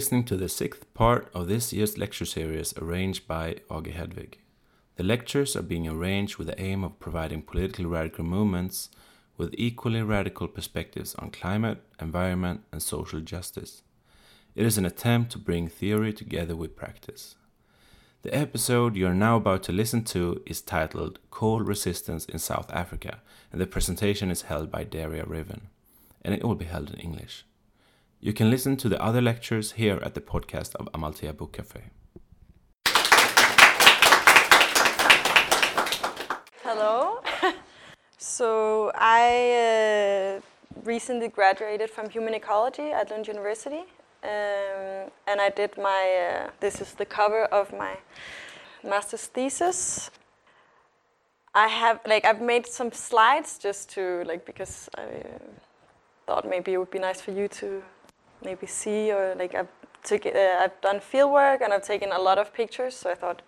[0.00, 4.36] listening to the sixth part of this year's lecture series arranged by Augie Hedvig.
[4.96, 8.88] The lectures are being arranged with the aim of providing politically radical movements
[9.36, 13.82] with equally radical perspectives on climate, environment, and social justice.
[14.54, 17.34] It is an attempt to bring theory together with practice.
[18.22, 22.70] The episode you are now about to listen to is titled Coal Resistance in South
[22.72, 23.20] Africa,
[23.52, 25.68] and the presentation is held by Daria Riven,
[26.22, 27.44] and it will be held in English.
[28.22, 31.84] You can listen to the other lectures here at the podcast of Amaltea Book Cafe.
[36.62, 37.22] Hello.
[38.18, 40.40] so I uh,
[40.84, 43.84] recently graduated from human ecology at Lund University,
[44.22, 46.02] um, and I did my.
[46.44, 47.96] Uh, this is the cover of my
[48.84, 50.10] master's thesis.
[51.54, 55.38] I have like I've made some slides just to like because I uh,
[56.26, 57.82] thought maybe it would be nice for you to
[58.44, 59.68] maybe see or like I've
[60.02, 63.14] took uh, I've done field work and I've taken a lot of pictures, so I
[63.14, 63.42] thought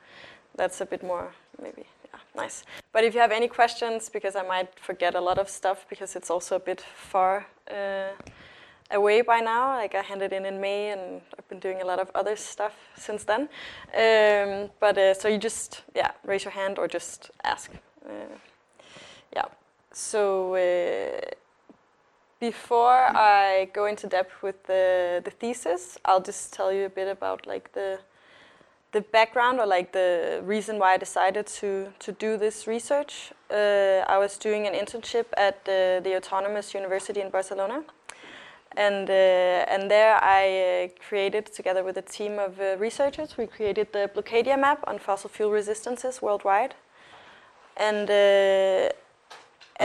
[0.55, 2.65] that's a bit more maybe yeah, nice.
[2.93, 6.17] But if you have any questions, because I might forget a lot of stuff because
[6.17, 8.13] it's also a bit far uh,
[8.91, 9.77] away by now.
[9.77, 12.75] Like I handed in in May, and I've been doing a lot of other stuff
[12.97, 13.49] since then.
[13.95, 17.71] Um, but uh, so you just yeah raise your hand or just ask.
[18.07, 18.37] Uh,
[19.35, 19.47] yeah.
[19.93, 21.22] So uh,
[22.43, 27.09] before I go into depth with the, the thesis, I'll just tell you a bit
[27.09, 28.01] about like the
[28.91, 31.71] the background or like the reason why I decided to
[32.05, 33.15] to do this research.
[33.49, 37.79] Uh, I was doing an internship at uh, the Autonomous University in Barcelona,
[38.87, 43.37] and uh, and there I uh, created together with a team of uh, researchers.
[43.39, 46.75] We created the Blockadia map on fossil fuel resistances worldwide,
[47.77, 48.89] and uh,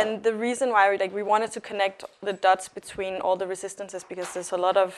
[0.02, 3.48] and the reason why we, like we wanted to connect the dots between all the
[3.48, 4.96] resistances because there's a lot of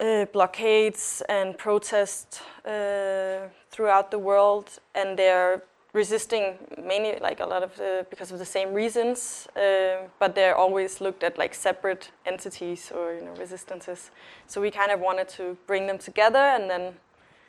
[0.00, 5.62] uh, blockades and protests uh, throughout the world, and they're
[5.92, 7.72] resisting mainly like a lot of
[8.10, 13.14] because of the same reasons, uh, but they're always looked at like separate entities or
[13.14, 14.10] you know resistances.
[14.46, 16.94] So we kind of wanted to bring them together and then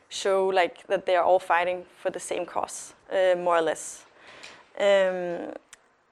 [0.10, 4.06] show like that they are all fighting for the same cause, uh, more or less.
[4.80, 5.54] Um,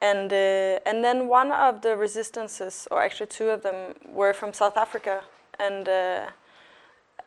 [0.01, 4.53] and uh, and then one of the resistances, or actually two of them, were from
[4.53, 5.23] South Africa,
[5.59, 6.27] and uh,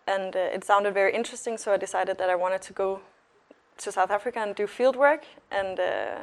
[0.06, 1.58] and uh, it sounded very interesting.
[1.58, 3.00] So I decided that I wanted to go
[3.78, 6.20] to South Africa and do field work, and uh,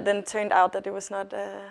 [0.00, 1.32] then it turned out that it was not.
[1.32, 1.70] Uh,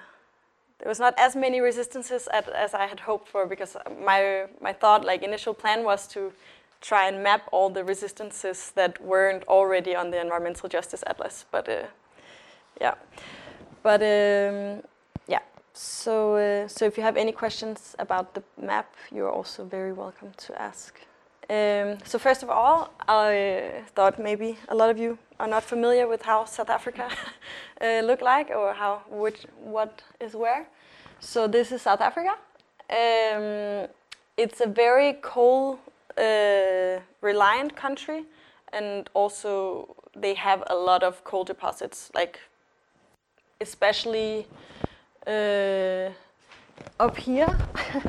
[0.79, 3.75] there was not as many resistances as, as I had hoped for because
[4.05, 6.31] my my thought, like initial plan, was to
[6.81, 11.67] try and map all the resistances that weren't already on the environmental justice atlas, but
[11.67, 11.83] uh,
[12.79, 12.95] yeah.
[13.83, 14.83] But um,
[15.27, 15.41] yeah,
[15.73, 20.31] so uh, so if you have any questions about the map, you're also very welcome
[20.37, 20.99] to ask.
[21.49, 26.07] Um, so first of all, I thought maybe a lot of you are not familiar
[26.07, 27.09] with how South Africa
[27.81, 30.67] uh, look like or how which what is where.
[31.19, 32.35] So this is South Africa.
[32.89, 33.87] Um,
[34.37, 35.79] it's a very coal
[36.17, 38.25] uh, reliant country,
[38.71, 42.39] and also they have a lot of coal deposits, like
[43.61, 44.47] especially
[45.27, 46.09] uh,
[46.99, 47.57] up here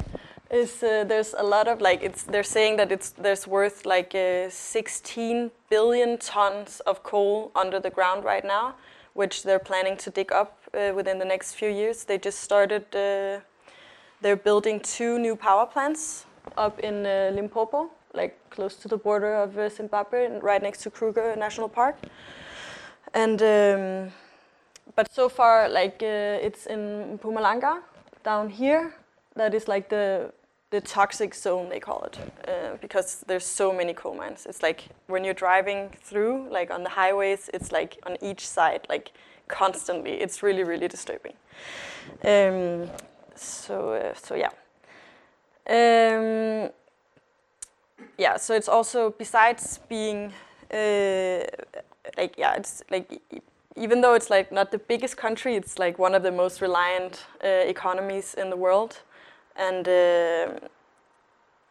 [0.50, 4.14] is uh, there's a lot of like it's they're saying that it's there's worth like
[4.14, 8.74] uh, 16 billion tons of coal under the ground right now
[9.14, 12.04] which they're planning to dig up uh, within the next few years.
[12.04, 13.40] They just started uh,
[14.20, 19.34] they're building two new power plants up in uh, limpopo like close to the border
[19.34, 21.96] of zimbabwe right next to kruger national park.
[23.14, 24.12] And um,
[24.96, 27.80] but so far, like uh, it's in Mpumalanga
[28.24, 28.94] down here.
[29.36, 30.32] That is like the
[30.70, 32.18] the toxic zone they call it
[32.48, 34.46] uh, because there's so many coal mines.
[34.46, 38.86] It's like when you're driving through, like on the highways, it's like on each side,
[38.88, 39.12] like
[39.48, 40.12] constantly.
[40.12, 41.34] It's really really disturbing.
[42.24, 42.88] Um,
[43.34, 44.50] so uh, so yeah.
[45.68, 46.70] Um,
[48.18, 50.32] yeah, so it's also besides being
[50.72, 51.44] uh,
[52.16, 53.20] like yeah, it's like
[53.76, 57.26] even though it's like not the biggest country, it's like one of the most reliant
[57.44, 59.00] uh, economies in the world,
[59.56, 60.68] and uh,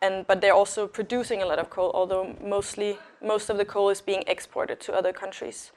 [0.02, 1.92] and but they're also producing a lot of coal.
[1.94, 5.72] Although mostly most of the coal is being exported to other countries,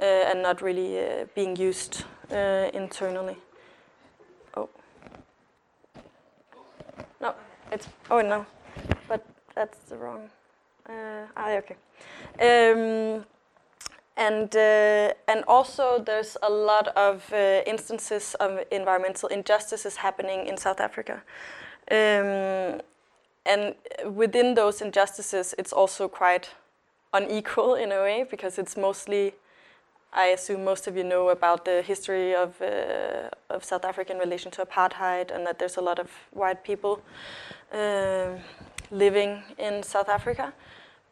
[0.00, 3.36] uh, and not really uh, being used uh, internally.
[4.56, 4.68] Oh,
[7.20, 7.34] no,
[7.70, 8.44] it's oh no,
[9.08, 9.24] but
[9.54, 10.30] that's the wrong.
[10.88, 11.76] Uh, ah, okay.
[12.40, 13.24] Um,
[14.20, 20.56] and uh, and also there's a lot of uh, instances of environmental injustices happening in
[20.56, 21.22] South Africa.
[21.90, 22.82] Um,
[23.46, 23.74] and
[24.14, 26.50] within those injustices, it's also quite
[27.14, 29.32] unequal in a way because it's mostly
[30.12, 34.18] I assume most of you know about the history of, uh, of South Africa in
[34.18, 37.00] relation to apartheid and that there's a lot of white people
[37.72, 38.30] uh,
[38.90, 40.52] living in South Africa.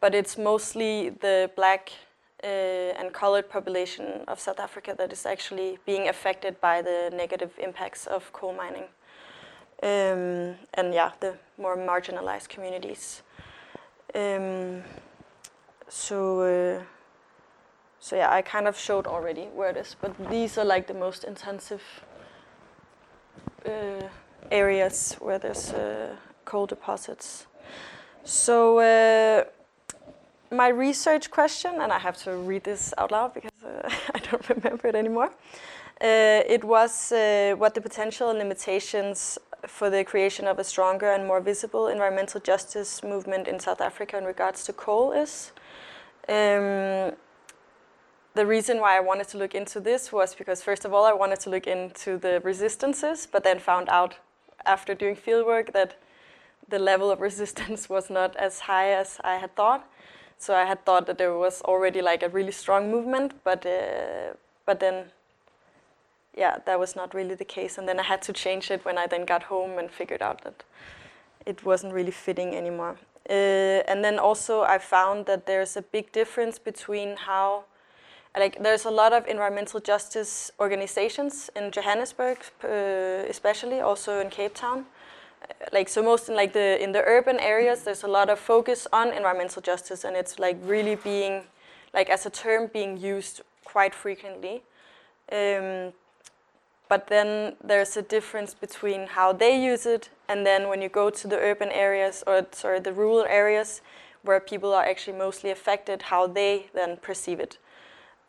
[0.01, 1.93] But it's mostly the black
[2.47, 8.07] and colored population of South Africa that is actually being affected by the negative impacts
[8.07, 8.85] of coal mining.
[9.83, 13.23] Um, and yeah, the more marginalized communities.
[14.15, 14.83] Um,
[15.89, 16.83] so uh,
[18.01, 20.95] so yeah, I kind of showed already where it is, but these are like the
[20.95, 21.83] most intensive
[23.67, 24.09] uh,
[24.51, 26.15] areas where there's uh,
[26.45, 27.47] coal deposits.
[28.25, 29.45] So uh,
[30.51, 34.49] my research question, and I have to read this out loud because uh, I don't
[34.49, 35.31] remember it anymore.
[36.01, 41.11] Uh, it was uh, what the potential and limitations for the creation of a stronger
[41.13, 45.53] and more visible environmental justice movement in South Africa in regards to coal is.
[46.29, 47.13] Um,
[48.35, 51.13] the reason why I wanted to look into this was because, first of all, I
[51.13, 54.17] wanted to look into the resistances, but then found out
[54.65, 55.99] after doing fieldwork that
[56.69, 59.91] the level of resistance was not as high as I had thought.
[60.39, 64.35] So I had thought that there was already like a really strong movement, but uh,
[64.65, 65.07] but then,
[66.37, 67.79] yeah, that was not really the case.
[67.79, 70.43] And then I had to change it when I then got home and figured out
[70.45, 70.65] that
[71.45, 72.97] it wasn't really fitting anymore.
[73.29, 77.65] Uh, and then also I found that there's a big difference between how
[78.39, 84.55] like there's a lot of environmental justice organizations in Johannesburg, uh, especially also in Cape
[84.55, 84.87] Town.
[85.73, 88.87] Like so, most in like the in the urban areas, there's a lot of focus
[88.93, 91.43] on environmental justice, and it's like really being
[91.93, 94.63] like as a term being used quite frequently.
[95.31, 95.93] Um,
[96.89, 101.11] but then there's a difference between how they use it, and then when you go
[101.11, 103.83] to the urban areas or sorry the rural areas
[104.23, 107.59] where people are actually mostly affected, how they then perceive it.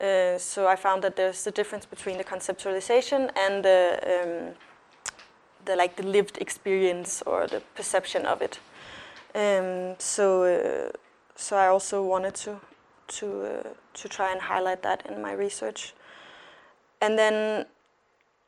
[0.02, 4.56] Uh, so I found that there's a difference between the conceptualization and the, um,
[5.66, 8.60] the like the lived experience or the perception of it.
[9.36, 10.92] Um, so uh,
[11.36, 12.60] so I also wanted to
[13.08, 15.94] to uh, to try and highlight that in my research.
[17.02, 17.66] And then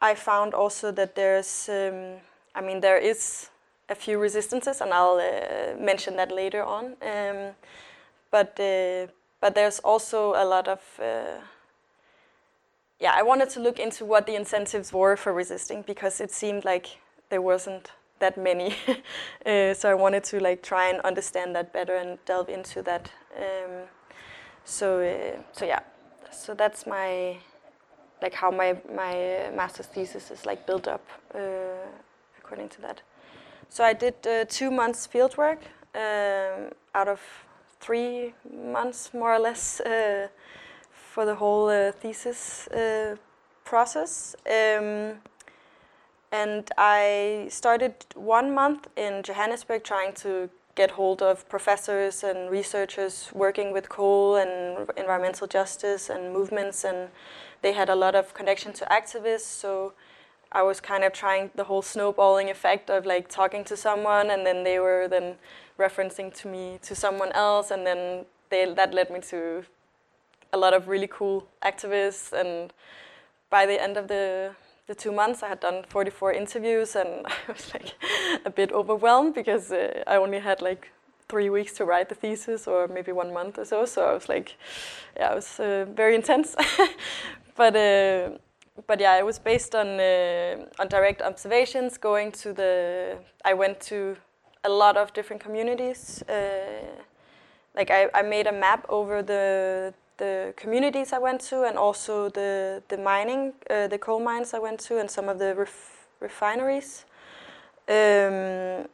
[0.02, 2.22] I found also that there's um,
[2.56, 3.50] I mean there is
[3.90, 6.96] a few resistances, and I'll uh, mention that later on.
[7.02, 7.56] Um,
[8.32, 9.08] but uh,
[9.40, 11.42] but there's also a lot of uh,
[13.02, 16.64] yeah i wanted to look into what the incentives were for resisting because it seemed
[16.64, 16.98] like
[17.30, 18.76] there wasn't that many.
[19.44, 23.12] Uh, so i wanted to like try and understand that better and delve into that.
[23.36, 23.88] Um,
[24.64, 25.80] so uh, so yeah.
[26.32, 27.38] So that's my
[28.22, 31.02] like how my my master's thesis is like built up
[31.34, 31.40] uh,
[32.38, 33.02] according to that.
[33.70, 35.60] So i did uh, two months fieldwork
[35.96, 37.20] um, out of
[37.80, 38.34] three
[38.72, 40.28] months, more or less, uh,
[41.12, 43.18] for the whole uh, thesis uh,
[43.66, 44.34] process.
[44.46, 45.20] Um,
[46.32, 53.30] and I started one month in Johannesburg trying to get hold of professors and researchers
[53.34, 57.10] working with coal and environmental justice and movements, and
[57.62, 59.50] they had a lot of connection to activists.
[59.62, 59.92] So
[60.54, 64.46] I was kind of trying the whole snowballing effect of like talking to someone, and
[64.46, 65.36] then they were then
[65.78, 69.66] referencing to me to someone else, and then they, that led me to
[70.54, 72.34] a lot of really cool activists.
[72.34, 72.74] And
[73.50, 74.56] by the end of the
[74.88, 77.94] the two months, I had done 44 interviews, and I was like
[78.46, 80.92] a bit overwhelmed because uh, I only had like
[81.30, 83.86] three weeks to write the thesis, or maybe one month or so.
[83.86, 84.58] So I was like,
[85.16, 86.56] yeah, it was uh, very intense,
[87.56, 87.76] but.
[87.76, 88.38] Uh,
[88.88, 91.98] but yeah, it was based on uh, on direct observations.
[91.98, 94.16] Going to the, I went to
[94.64, 96.24] a lot of different communities.
[96.24, 97.04] Uh,
[97.76, 102.30] like I, I made a map over the the communities I went to, and also
[102.30, 106.08] the the mining, uh, the coal mines I went to, and some of the ref
[106.20, 107.06] refineries.
[107.88, 108.88] Um,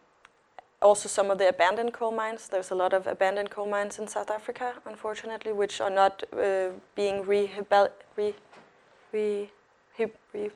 [0.81, 2.47] also, some of the abandoned coal mines.
[2.49, 6.69] There's a lot of abandoned coal mines in South Africa, unfortunately, which are not uh,
[6.95, 8.33] being rehabil- re,
[9.11, 9.49] re,
[9.97, 10.09] re,
[10.41, 10.51] re,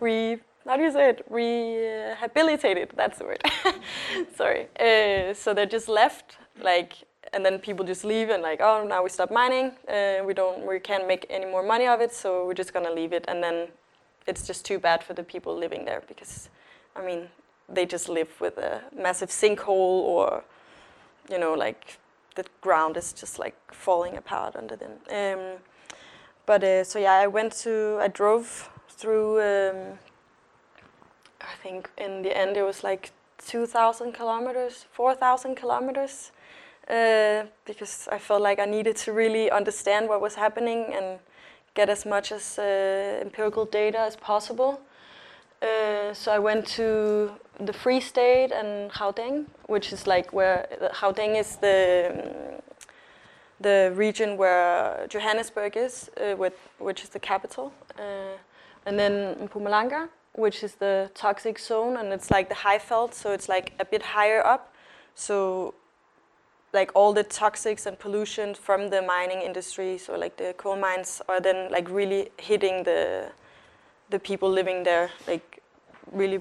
[0.00, 1.24] re how do you say it?
[1.30, 2.90] Rehabilitated.
[2.96, 3.42] That's the word.
[4.36, 4.68] Sorry.
[4.78, 6.94] Uh, so they're just left, like,
[7.32, 9.72] and then people just leave and like, oh, now we stop mining.
[9.88, 12.90] Uh, we don't, we can't make any more money of it, so we're just gonna
[12.90, 13.24] leave it.
[13.28, 13.68] And then
[14.26, 16.48] it's just too bad for the people living there because,
[16.96, 17.28] I mean,
[17.68, 20.44] they just live with a massive sinkhole or,
[21.30, 21.98] you know, like
[22.34, 24.92] the ground is just like falling apart under them.
[25.10, 25.58] Um,
[26.44, 29.40] but uh, so yeah, I went to, I drove through.
[29.40, 29.98] Um,
[31.46, 33.12] I think in the end it was like
[33.46, 36.32] 2,000 kilometers, 4,000 kilometers,
[36.88, 41.18] uh, because I felt like I needed to really understand what was happening and
[41.74, 44.80] get as much as uh, empirical data as possible.
[45.62, 50.66] Uh, so I went to the Free State and Gauteng, which is like where
[51.00, 52.56] Gauteng is the
[53.60, 58.36] the region where Johannesburg is, uh, with, which is the capital, uh,
[58.84, 63.48] and then Mpumalanga, which is the toxic zone, and it's like the Highveld, so it's
[63.48, 64.72] like a bit higher up.
[65.14, 65.74] So
[66.72, 71.22] like all the toxics and pollution from the mining industry, so like the coal mines,
[71.28, 73.32] are then like really hitting the
[74.10, 75.62] the people living there, like
[76.12, 76.40] really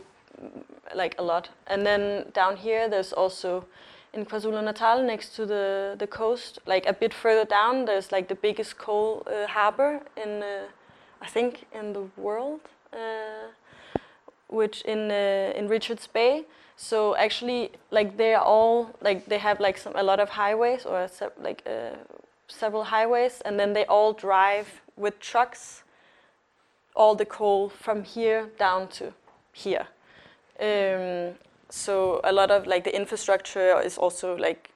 [0.95, 1.49] like a lot.
[1.67, 3.65] And then down here, there's also
[4.13, 8.27] in KwaZulu Natal, next to the the coast, like a bit further down, there's like
[8.27, 10.67] the biggest coal uh, harbor in, uh,
[11.21, 12.61] I think, in the world,
[12.93, 13.47] uh,
[14.47, 16.45] which in uh, in Richards Bay.
[16.77, 20.85] So actually, like they are all like they have like some a lot of highways
[20.85, 21.07] or
[21.41, 21.95] like uh,
[22.47, 25.83] several highways, and then they all drive with trucks
[26.95, 29.13] all the coal from here down to
[29.51, 29.87] here.
[30.59, 31.35] Um,
[31.69, 34.71] so a lot of like the infrastructure is also like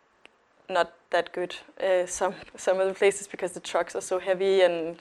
[0.69, 1.55] not that good.
[1.81, 4.97] Uh, some some of the places because the trucks are so heavy and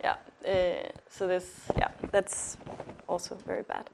[0.00, 0.16] yeah.
[0.46, 2.56] Uh, so this yeah that's
[3.08, 3.90] also very bad.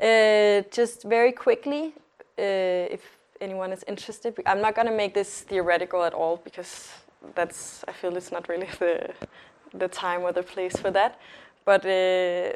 [0.00, 1.92] Uh, just very quickly,
[2.38, 3.02] uh, if
[3.40, 6.88] anyone is interested, I'm not gonna make this theoretical at all because
[7.34, 9.10] that's I feel it's not really the
[9.74, 11.18] the time or the place for that.
[11.64, 12.52] But uh,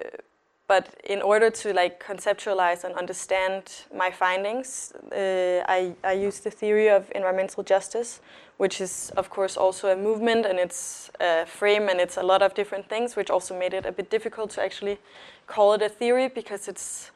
[0.72, 3.62] but in order to like conceptualize and understand
[3.94, 8.20] my findings, uh, I, I use the theory of environmental justice,
[8.56, 12.40] which is of course also a movement and it's a frame and it's a lot
[12.40, 14.96] of different things, which also made it a bit difficult to actually
[15.46, 17.10] call it a theory because it's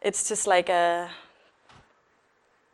[0.00, 1.10] it's just like a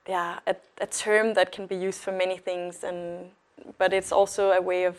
[0.08, 3.30] yeah a, a term that can be used for many things and
[3.76, 4.96] but it's also a way of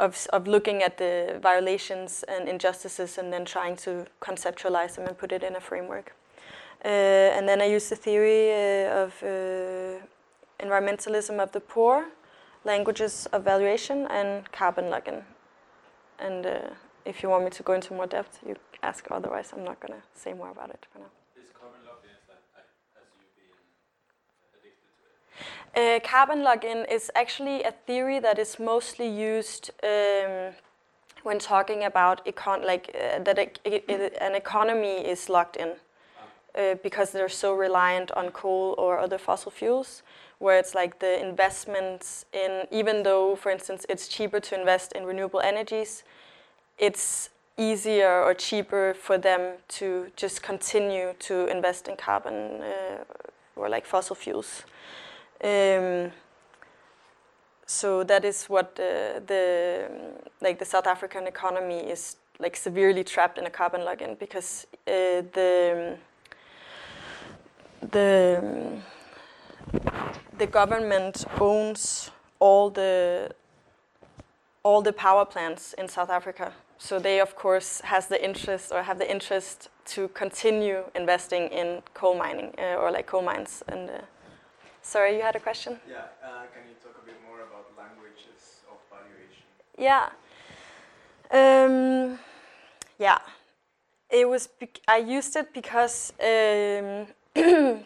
[0.00, 5.16] of, of looking at the violations and injustices and then trying to conceptualize them and
[5.16, 6.14] put it in a framework.
[6.84, 6.88] Uh,
[7.36, 10.00] and then I use the theory uh, of uh,
[10.58, 12.06] environmentalism of the poor,
[12.64, 15.22] languages of valuation, and carbon lock-in.
[16.18, 16.58] And uh,
[17.04, 19.06] if you want me to go into more depth, you ask.
[19.10, 21.19] Otherwise, I'm not going to say more about it for now.
[25.76, 30.52] Uh, carbon lock-in is actually a theory that is mostly used um,
[31.22, 33.38] when talking about econ- like uh, that
[34.20, 35.74] an economy is locked in
[36.58, 40.02] uh, because they're so reliant on coal or other fossil fuels.
[40.40, 45.04] Where it's like the investments in, even though, for instance, it's cheaper to invest in
[45.04, 46.02] renewable energies,
[46.78, 53.04] it's easier or cheaper for them to just continue to invest in carbon uh,
[53.54, 54.64] or like fossil fuels.
[55.42, 56.12] Um,
[57.66, 59.88] so that is what the, the
[60.40, 65.22] like the South African economy is like severely trapped in a carbon lock-in because uh,
[65.32, 65.96] the
[67.90, 68.80] the
[70.38, 73.30] the government owns all the
[74.62, 76.52] all the power plants in South Africa.
[76.78, 81.82] So they of course has the interest or have the interest to continue investing in
[81.94, 83.98] coal mining uh, or like coal mines and uh,
[84.82, 85.78] Sorry, you had a question?
[85.88, 89.44] Yeah, uh, can you talk a bit more about languages of valuation?
[89.78, 90.08] Yeah.
[91.30, 92.18] Um,
[92.98, 93.18] yeah.
[94.10, 94.48] It was,
[94.88, 97.06] I used it because um,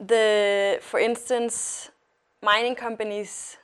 [0.00, 1.90] the, for instance,
[2.42, 3.56] mining companies,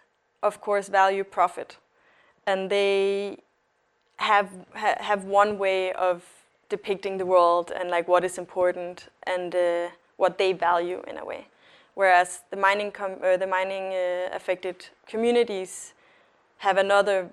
[0.42, 1.76] of course, value profit.
[2.46, 3.38] And they
[4.16, 6.24] have, ha, have one way of
[6.68, 11.24] depicting the world and like what is important and uh, what they value in a
[11.24, 11.46] way
[11.94, 15.94] whereas the mining uh, the mining uh, affected communities
[16.58, 17.30] have another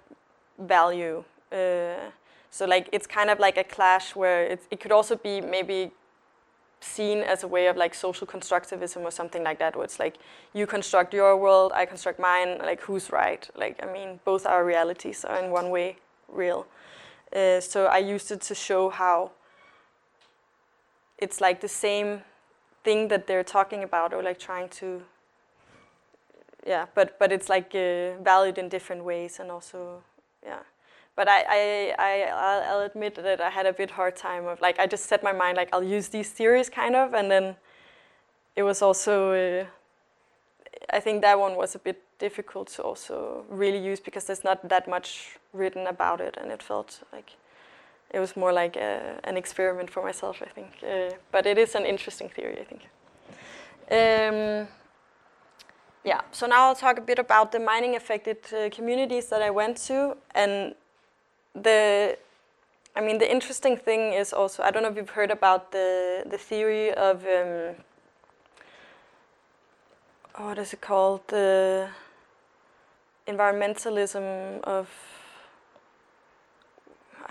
[0.60, 1.24] value.
[1.52, 2.12] Uh,
[2.50, 5.92] so like it's kind of like a clash where it, it could also be maybe
[6.80, 10.18] seen as a way of like social constructivism or something like that, where it's like
[10.54, 12.58] you construct your world, I construct mine.
[12.60, 13.50] Like who's right?
[13.56, 15.98] Like I mean, both our realities are in one way
[16.28, 16.68] real.
[17.36, 19.32] Uh, so I used it to show how
[21.18, 22.22] it's like the same
[22.88, 24.88] thing that they're talking about or like trying to
[26.74, 29.80] yeah but but it's like uh, valued in different ways and also
[30.52, 30.64] yeah.
[31.18, 31.64] But I, I,
[31.98, 32.12] I,
[32.70, 35.34] I'll admit that I had a bit hard time of like I just set my
[35.34, 37.56] mind like I'll use these theories kind of and then
[38.56, 39.66] it was also uh,
[40.98, 44.70] I think that one was a bit difficult to also really use because there's not
[44.70, 45.10] that much
[45.54, 47.30] written about it and it felt like
[48.12, 50.70] it was more like a, an experiment for myself, I think.
[50.84, 52.82] Uh, but it is an interesting theory, I think.
[53.90, 54.68] Um,
[56.04, 59.50] yeah, so now I'll talk a bit about the mining affected uh, communities that I
[59.50, 60.16] went to.
[60.34, 60.74] And
[61.54, 62.18] the,
[62.96, 66.24] I mean, the interesting thing is also, I don't know if you've heard about the,
[66.26, 67.76] the theory of, um,
[70.36, 71.28] what is it called?
[71.28, 71.90] The
[73.28, 74.90] environmentalism of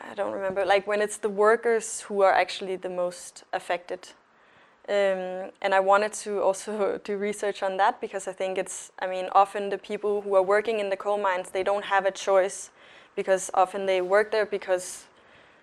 [0.09, 4.09] I don't remember, like when it's the workers who are actually the most affected.
[4.89, 9.07] Um, and I wanted to also do research on that because I think it's, I
[9.07, 12.13] mean, often the people who are working in the coal mines, they don't have a
[12.13, 12.71] choice
[13.17, 15.05] because often they work there because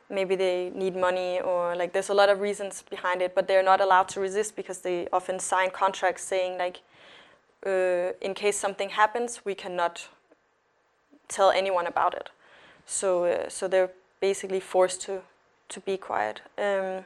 [0.10, 3.64] maybe they need money or like there's a lot of reasons behind it, but they're
[3.64, 6.82] not allowed to resist because they often sign contracts saying like,
[7.66, 10.10] uh, in case something happens, we cannot
[11.30, 12.30] tell anyone about it.
[12.86, 13.92] So, uh, so they're
[14.28, 15.22] basically forced to
[15.74, 16.42] to be quiet.
[16.58, 17.06] Um,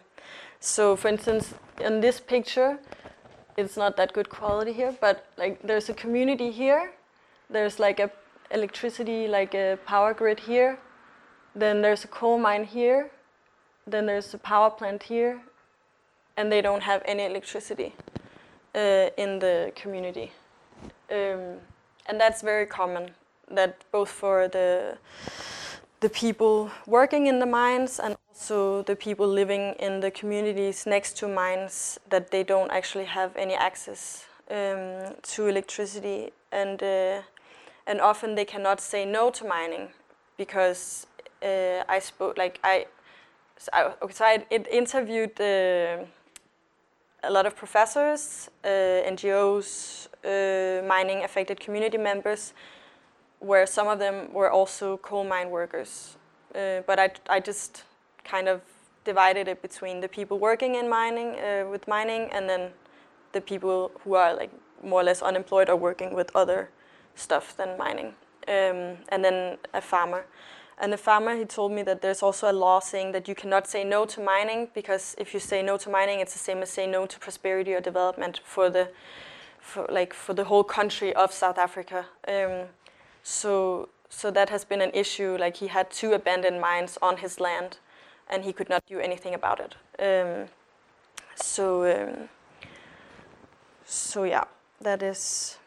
[0.60, 2.80] so, for instance, in this picture,
[3.58, 6.92] it's not that good quality here, but like there's a community here.
[7.50, 8.10] There's like a
[8.52, 10.78] electricity, like a power grid here.
[11.56, 13.10] Then there's a coal mine here.
[13.92, 15.42] Then there's a power plant here,
[16.36, 17.94] and they don't have any electricity
[18.76, 20.32] uh, in the community.
[21.10, 21.62] Um,
[22.08, 23.12] and that's very common.
[23.50, 24.98] That both for the
[26.00, 31.18] the people working in the mines and also the people living in the communities next
[31.18, 36.32] to mines that they don't actually have any access um, to electricity.
[36.52, 37.22] And uh,
[37.88, 39.90] and often they cannot say no to mining
[40.38, 41.08] because
[41.42, 42.86] uh, I spoke like I
[43.58, 46.06] so I, so I interviewed uh,
[47.24, 52.54] a lot of professors, uh, NGOs, uh, mining affected community members
[53.40, 56.18] where some of them were also coal mine workers.
[56.56, 57.84] Uh, but I, I just
[58.24, 58.62] kind of
[59.04, 62.72] divided it between the people working in mining, uh, with mining, and then
[63.32, 64.52] the people who are like
[64.84, 66.70] more or less unemployed or working with other
[67.16, 68.14] stuff than mining.
[68.48, 70.26] Um, and then a farmer.
[70.80, 73.68] And the farmer, he told me that there's also a law saying that you cannot
[73.68, 76.70] say no to mining because if you say no to mining, it's the same as
[76.70, 78.90] saying no to prosperity or development for the,
[79.60, 82.06] for like for the whole country of South Africa.
[82.28, 82.68] Um,
[83.28, 85.36] so, so that has been an issue.
[85.38, 87.78] Like he had two abandoned mines on his land,
[88.30, 89.76] and he could not do anything about it.
[90.00, 90.48] Um,
[91.36, 92.30] so, um,
[93.86, 94.46] so yeah,
[94.80, 95.58] that is,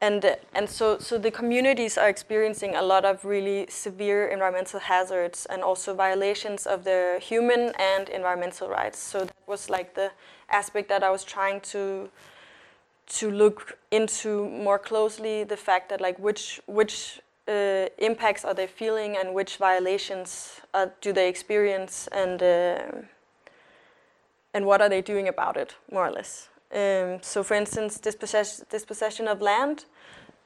[0.00, 5.46] and and so so the communities are experiencing a lot of really severe environmental hazards
[5.46, 8.98] and also violations of their human and environmental rights.
[8.98, 10.10] So that was like the
[10.50, 12.10] aspect that I was trying to
[13.06, 18.66] to look into more closely the fact that like which which uh, impacts are they
[18.66, 23.02] feeling and which violations uh, do they experience and uh,
[24.54, 26.48] and what are they doing about it more or less.
[26.72, 29.84] Um, so, for instance, dispossession, dispossession of land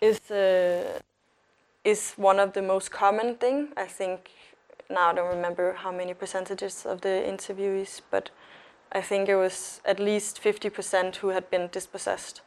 [0.00, 0.98] is uh,
[1.84, 3.68] is one of the most common thing.
[3.76, 4.30] I think
[4.90, 8.30] now I don't remember how many percentages of the interviewees, but
[8.92, 12.40] I think it was at least 50% who had been dispossessed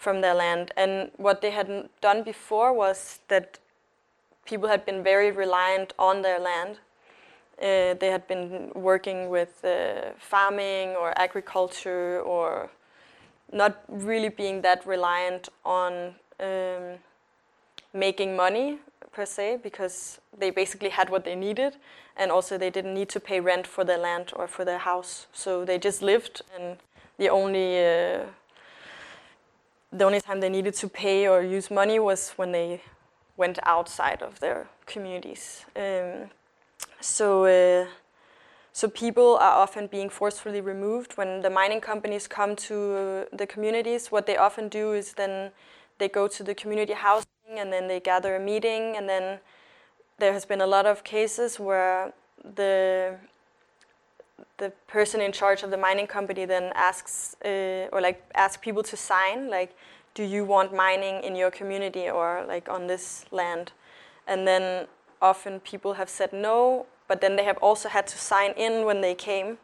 [0.00, 0.72] from their land.
[0.78, 3.58] And what they had done before was that
[4.46, 6.78] people had been very reliant on their land.
[7.60, 12.70] Uh, they had been working with uh, farming or agriculture or
[13.52, 16.98] not really being that reliant on um,
[17.92, 18.78] making money
[19.12, 21.76] per se because they basically had what they needed
[22.16, 25.26] and also they didn't need to pay rent for their land or for their house
[25.32, 26.78] so they just lived and
[27.18, 28.20] the only uh,
[29.92, 32.82] the only time they needed to pay or use money was when they
[33.36, 35.64] went outside of their communities.
[35.74, 36.30] Um,
[37.00, 37.86] so, uh,
[38.72, 44.12] so people are often being forcefully removed when the mining companies come to the communities.
[44.12, 45.50] What they often do is then
[45.98, 47.26] they go to the community housing
[47.56, 49.40] and then they gather a meeting and then
[50.18, 52.12] there has been a lot of cases where
[52.54, 53.16] the
[54.60, 58.82] the person in charge of the mining company then asks uh, or like ask people
[58.82, 59.74] to sign like
[60.14, 63.72] do you want mining in your community or like on this land?
[64.26, 64.86] And then
[65.22, 69.00] often people have said no but then they have also had to sign in when
[69.00, 69.58] they came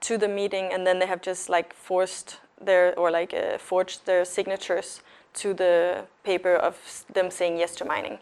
[0.00, 4.06] to the meeting and then they have just like forced their or like uh, forged
[4.06, 8.18] their signatures to the paper of them saying yes to mining.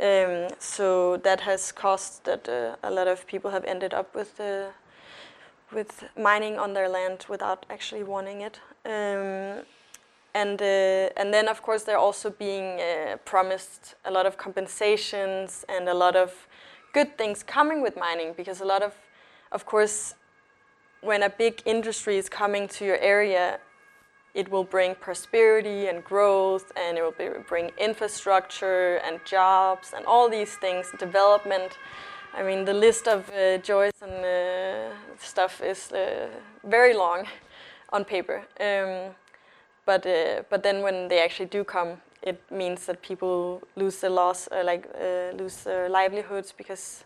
[0.00, 4.40] Um, so that has caused that uh, a lot of people have ended up with
[4.40, 4.70] uh,
[5.72, 8.60] with mining on their land without actually wanting it.
[8.84, 9.64] Um,
[10.32, 15.64] and uh, and then of course they're also being uh, promised a lot of compensations
[15.68, 16.46] and a lot of
[16.92, 18.94] good things coming with mining because a lot of,
[19.52, 20.14] of course,
[21.02, 23.58] when a big industry is coming to your area,
[24.34, 30.04] it will bring prosperity and growth, and it will be, bring infrastructure and jobs and
[30.06, 31.78] all these things, development.
[32.32, 36.28] I mean, the list of uh, joys and uh, stuff is uh,
[36.64, 37.26] very long
[37.92, 38.42] on paper.
[38.60, 39.14] Um,
[39.84, 44.10] but uh, but then when they actually do come, it means that people lose their
[44.10, 47.04] loss, uh, like uh, lose their livelihoods because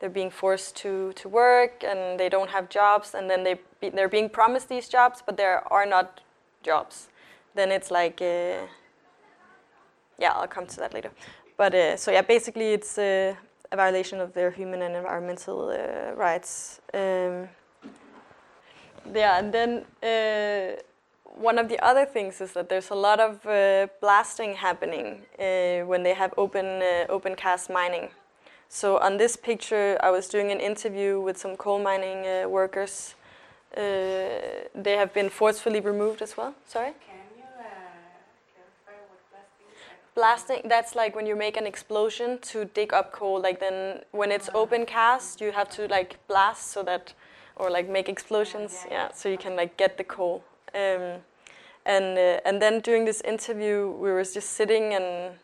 [0.00, 3.90] they're being forced to, to work and they don't have jobs, and then they be,
[3.90, 6.22] they're being promised these jobs, but there are not
[6.62, 7.08] jobs.
[7.54, 8.66] Then it's like, yeah,
[10.22, 11.10] I'll come to that later.
[11.58, 12.98] But so yeah, basically it's
[13.72, 16.80] a violation of their human and environmental uh, rights.
[16.94, 17.48] Um,
[19.14, 20.76] yeah, and then uh,
[21.24, 25.86] one of the other things is that there's a lot of uh, blasting happening uh,
[25.86, 28.10] when they have open uh, open cast mining.
[28.68, 33.14] So on this picture, I was doing an interview with some coal mining uh, workers.
[33.74, 36.54] They have been forcefully removed as well.
[36.66, 36.92] Sorry.
[36.92, 37.64] Can you uh,
[38.52, 39.20] clarify what
[40.14, 43.40] blasting that's like when you make an explosion to dig up coal.
[43.40, 47.14] Like then when it's open cast, you have to like blast so that,
[47.56, 49.12] or like make explosions, yeah.
[49.12, 50.44] so you can like get the coal.
[50.74, 51.20] Um,
[51.84, 55.34] and uh, and then during this interview, we were just sitting and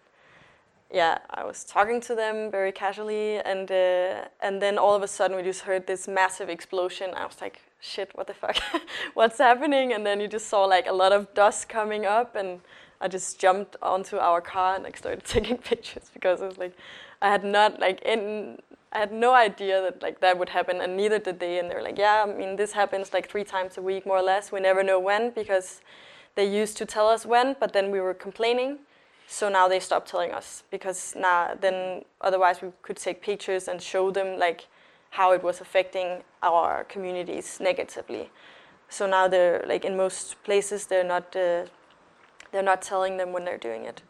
[0.90, 5.08] yeah, I was talking to them very casually, and uh, and then all of a
[5.08, 7.10] sudden we just heard this massive explosion.
[7.14, 8.56] I was like, shit, what the fuck,
[9.14, 9.92] what's happening?
[9.92, 12.60] And then you just saw like a lot of dust coming up, and
[13.00, 16.74] I just jumped onto our car and like started taking pictures because it was like
[17.22, 18.58] I had not like in
[18.92, 21.58] I had no idea that like that would happen, and neither did they.
[21.58, 24.22] And they're like, yeah, I mean this happens like three times a week more or
[24.22, 24.50] less.
[24.50, 25.82] We never know when because
[26.34, 28.78] they used to tell us when, but then we were complaining.
[29.26, 33.82] So now they stopped telling us because now then otherwise we could take pictures and
[33.82, 34.66] show them like
[35.10, 38.30] how it was affecting our communities negatively.
[38.88, 41.66] So now they're like in most places they're not uh,
[42.52, 44.02] they're not telling them when they're doing it.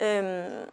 [0.00, 0.68] Um,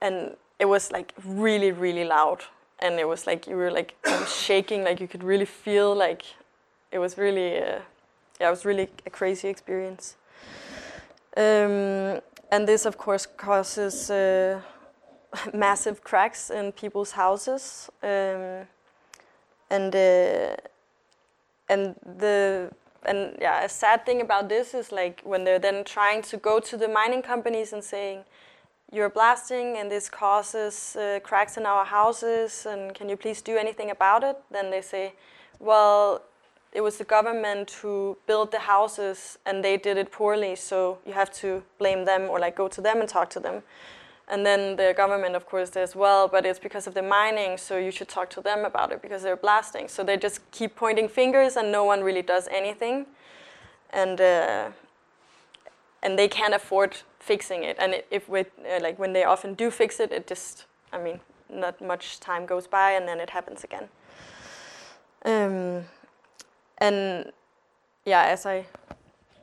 [0.00, 2.44] and it was like really really loud
[2.78, 3.94] and it was like you were like
[4.26, 6.22] shaking like you could really feel like
[6.90, 7.80] it was really uh,
[8.40, 10.16] yeah it was really a crazy experience.
[11.36, 12.20] Um,
[12.52, 14.60] and this, of course, causes uh,
[15.52, 17.90] massive cracks in people's houses.
[18.02, 18.68] Um,
[19.70, 20.56] and uh,
[21.68, 22.70] and the
[23.06, 26.60] and yeah, a sad thing about this is like when they're then trying to go
[26.60, 28.24] to the mining companies and saying,
[28.92, 33.56] "You're blasting, and this causes uh, cracks in our houses, and can you please do
[33.56, 35.14] anything about it?" Then they say,
[35.58, 36.22] "Well."
[36.74, 41.12] it was the government who built the houses and they did it poorly so you
[41.12, 43.62] have to blame them or like go to them and talk to them
[44.28, 47.76] and then the government of course says well but it's because of the mining so
[47.76, 49.88] you should talk to them about it because they're blasting.
[49.88, 53.06] So they just keep pointing fingers and no one really does anything.
[53.90, 54.70] And uh,
[56.02, 57.76] and they can't afford fixing it.
[57.78, 60.98] And it, if we uh, like when they often do fix it it just i
[60.98, 63.88] mean not much time goes by and then it happens again.
[65.24, 65.84] Um,
[66.78, 67.32] and
[68.04, 68.66] yeah, as I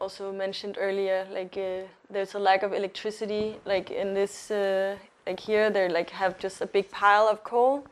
[0.02, 3.58] also mentioned earlier, like uh, there's a lack of electricity.
[3.66, 7.86] Like in this, uh, like here, they like have just a big pile of coal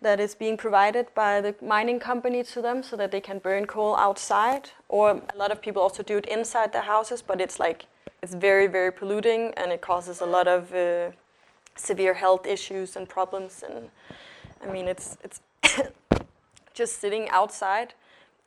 [0.00, 3.66] that is being provided by the mining company to them, so that they can burn
[3.66, 4.70] coal outside.
[4.88, 7.86] Or a lot of people also do it inside their houses, but it's like
[8.22, 11.10] it's very very polluting and it causes a lot of uh,
[11.74, 13.64] severe health issues and problems.
[13.68, 13.90] And
[14.62, 15.40] I mean, it's it's
[16.74, 17.94] just sitting outside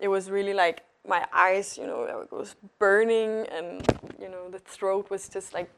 [0.01, 3.81] it was really like my eyes, you know, it was burning, and
[4.19, 5.69] you know, the throat was just like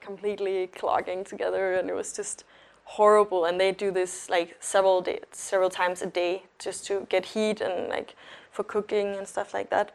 [0.00, 2.44] completely clogging together, and it was just
[2.84, 3.44] horrible.
[3.44, 7.60] And they do this like several days, several times a day, just to get heat
[7.60, 8.14] and like
[8.50, 9.92] for cooking and stuff like that.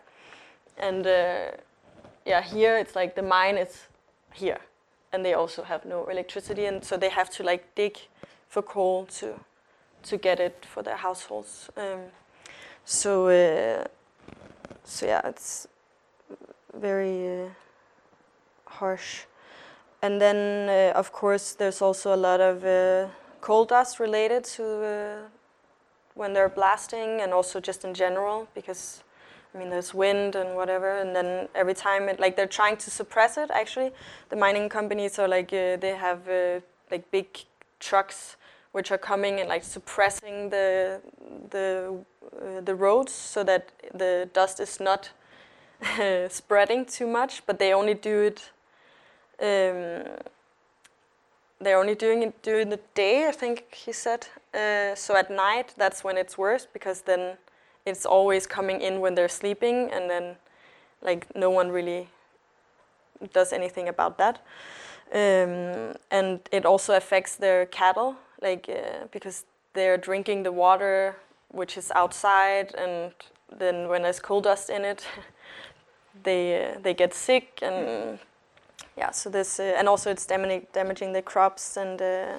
[0.78, 1.52] And uh,
[2.26, 3.88] yeah, here it's like the mine is
[4.34, 4.60] here,
[5.12, 7.98] and they also have no electricity, and so they have to like dig
[8.48, 9.40] for coal to
[10.04, 11.70] to get it for their households.
[11.78, 12.00] Um,
[12.86, 13.86] so uh,
[14.84, 15.68] so yeah, it's
[16.74, 17.50] very uh,
[18.66, 19.26] harsh.
[20.02, 23.08] And then uh, of course there's also a lot of uh,
[23.42, 25.16] coal dust related to uh,
[26.16, 29.04] when they're blasting, and also just in general because.
[29.54, 32.90] I mean, there's wind and whatever, and then every time it like they're trying to
[32.90, 33.52] suppress it.
[33.52, 33.92] Actually,
[34.30, 37.28] the mining companies are like uh, they have uh, like big
[37.78, 38.38] trucks
[38.72, 41.02] which are coming and like suppressing the
[41.50, 41.96] the
[42.42, 45.12] uh, the roads so that the dust is not
[46.30, 47.46] spreading too much.
[47.46, 48.52] But they only do it.
[49.42, 50.06] Um,
[51.60, 54.28] they're only doing it during the day, I think he said.
[54.54, 57.38] Uh, so at night, that's when it's worse because then
[57.86, 60.36] it's always coming in when they're sleeping, and then
[61.02, 62.08] like no one really
[63.34, 64.40] does anything about that.
[65.14, 71.16] Um, and it also affects their cattle, like uh, because they're drinking the water
[71.52, 73.12] which is outside, and
[73.58, 75.06] then when there's coal dust in it,
[76.24, 78.20] they uh, they get sick, and
[78.98, 82.38] yeah, so this uh, and also it's damaging damaging the crops, and uh,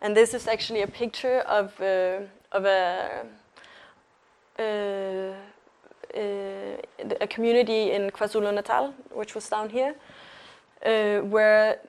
[0.00, 2.20] and this is actually a picture of uh,
[2.52, 3.26] of a.
[4.58, 5.32] Uh,
[7.20, 9.96] a community in KwaZulu Natal, which was down here,
[10.80, 11.80] where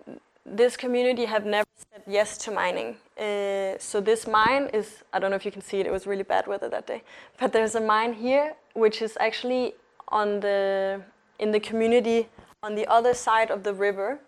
[0.46, 2.96] this community have never said yes to mining.
[3.18, 6.06] Uh, so this mine is, I don't know if you can see it, it was
[6.06, 7.02] really bad weather that day,
[7.40, 9.74] but there's a mine here which is actually
[10.10, 11.02] on the,
[11.40, 12.28] in the community
[12.62, 14.20] on the other side of the river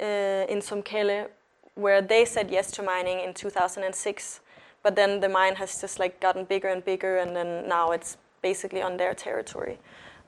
[0.00, 0.04] uh,
[0.48, 1.28] in Somkhele
[1.74, 4.40] where they said yes to mining in 2006.
[4.82, 8.16] But then the mine has just like gotten bigger and bigger and then now it's
[8.42, 9.78] basically on their territory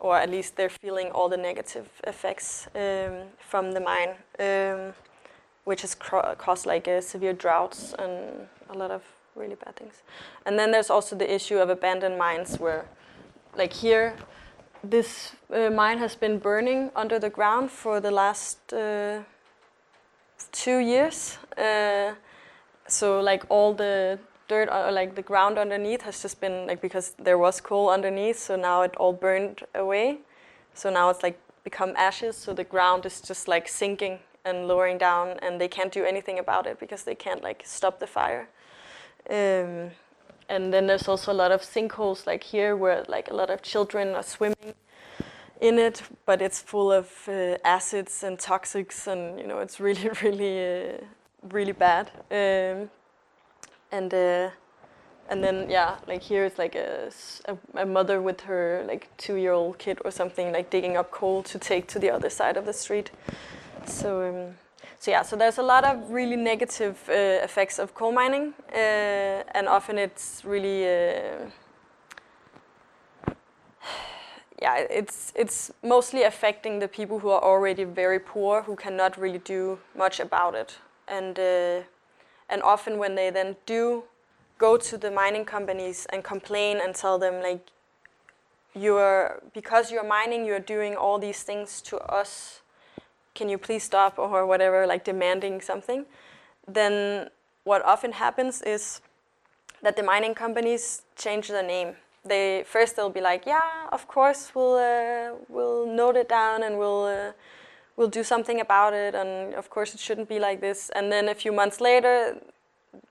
[0.01, 4.95] or at least they're feeling all the negative effects um, from the mine, um,
[5.71, 9.03] which has caused like a severe droughts and a lot of
[9.37, 10.03] really bad things.
[10.45, 12.87] And then there's also the issue of abandoned mines, where,
[13.57, 14.17] like here,
[14.83, 19.21] this uh, mine has been burning under the ground for the last uh,
[20.51, 21.39] two years.
[21.57, 22.15] Uh,
[22.89, 27.15] so like all the dirt uh, like the ground underneath has just been like because
[27.17, 30.19] there was coal underneath so now it all burned away
[30.75, 34.98] so now it's like become ashes so the ground is just like sinking and lowering
[34.98, 38.48] down and they can't do anything about it because they can't like stop the fire
[39.29, 39.90] um,
[40.48, 43.62] and then there's also a lot of sinkholes like here where like a lot of
[43.62, 44.74] children are swimming
[45.61, 50.09] in it but it's full of uh, acids and toxics and you know it's really
[50.22, 50.92] really uh,
[51.50, 52.90] really bad um,
[53.92, 54.50] and uh,
[55.31, 57.11] and then yeah, like here is like a,
[57.44, 61.12] a, a mother with her like two year old kid or something like digging up
[61.12, 63.12] coal to take to the other side of the street.
[63.87, 64.55] So um,
[64.99, 68.77] so yeah, so there's a lot of really negative uh, effects of coal mining, uh,
[69.55, 70.85] and often it's really.
[70.85, 71.47] Uh,
[74.62, 79.38] yeah, it's it's mostly affecting the people who are already very poor, who cannot really
[79.38, 81.81] do much about it, and uh,
[82.51, 84.05] and often when they then do
[84.59, 87.71] go to the mining companies and complain and tell them like
[88.75, 92.61] you're because you're mining you're doing all these things to us
[93.35, 96.05] can you please stop or whatever like demanding something
[96.66, 97.29] then
[97.64, 99.01] what often happens is
[99.83, 101.95] that the mining companies change their name.
[102.25, 106.79] They first they'll be like yeah of course we'll uh, we'll note it down and
[106.79, 107.33] we'll uh,
[107.97, 110.90] we'll do something about it and of course it shouldn't be like this.
[110.95, 112.37] And then a few months later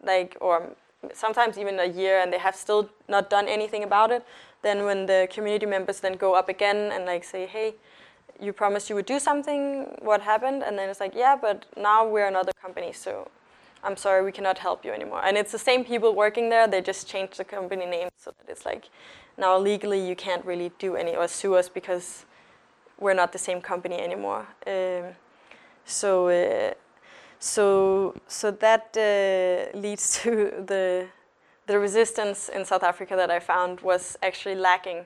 [0.03, 0.75] like or
[1.13, 4.23] sometimes even a year and they have still not done anything about it
[4.61, 7.73] then when the community members then go up again and like say hey
[8.41, 12.07] you promised you would do something what happened and then it's like yeah but now
[12.07, 13.29] we're another company so
[13.83, 16.81] i'm sorry we cannot help you anymore and it's the same people working there they
[16.81, 18.89] just changed the company name so that it's like
[19.37, 22.25] now legally you can't really do any or sue us because
[22.99, 24.45] we're not the same company anymore.
[24.67, 25.15] Um,
[25.85, 26.73] so, uh,
[27.39, 31.07] so, so that uh, leads to the
[31.65, 35.05] the resistance in South Africa that I found was actually lacking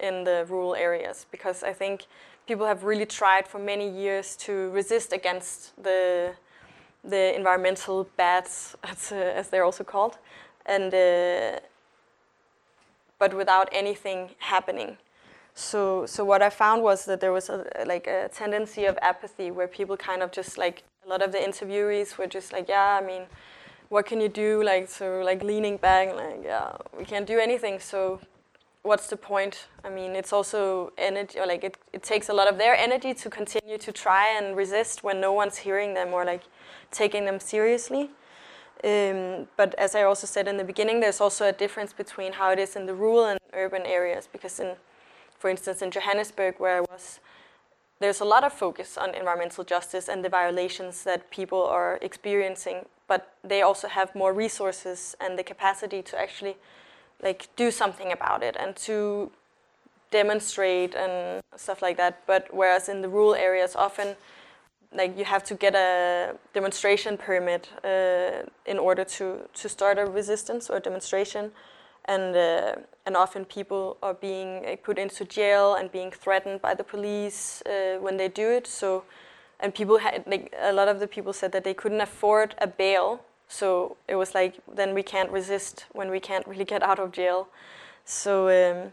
[0.00, 2.06] in the rural areas because I think
[2.46, 6.34] people have really tried for many years to resist against the
[7.06, 10.18] the environmental bads, as, uh, as they're also called,
[10.66, 11.60] and uh,
[13.18, 14.96] but without anything happening.
[15.54, 19.52] So, so what I found was that there was a, like a tendency of apathy
[19.52, 22.98] where people kind of just like a lot of the interviewees were just like, yeah,
[23.00, 23.22] I mean,
[23.88, 24.64] what can you do?
[24.64, 27.78] Like, so like leaning back, like, yeah, we can't do anything.
[27.78, 28.20] So,
[28.84, 29.66] what's the point?
[29.82, 33.12] I mean, it's also energy, or like it, it takes a lot of their energy
[33.14, 36.42] to continue to try and resist when no one's hearing them or like
[36.92, 38.10] taking them seriously.
[38.84, 42.52] Um, but as I also said in the beginning, there's also a difference between how
[42.52, 44.76] it is in the rural and urban areas because in
[45.44, 47.20] for instance, in Johannesburg, where I was,
[48.00, 52.86] there's a lot of focus on environmental justice and the violations that people are experiencing,
[53.08, 56.56] but they also have more resources and the capacity to actually
[57.22, 59.30] like do something about it and to
[60.10, 62.26] demonstrate and stuff like that.
[62.26, 64.16] But whereas in the rural areas, often
[64.92, 70.06] like you have to get a demonstration permit uh, in order to to start a
[70.06, 71.50] resistance or demonstration
[72.04, 76.74] and uh, and often people are being uh, put into jail and being threatened by
[76.74, 78.66] the police uh, when they do it.
[78.66, 79.04] So
[79.60, 82.66] and people had like a lot of the people said that they couldn't afford a
[82.66, 83.20] bail
[83.58, 87.12] so it was like then we can't resist when we can't really get out of
[87.12, 87.46] jail.
[88.04, 88.92] So um,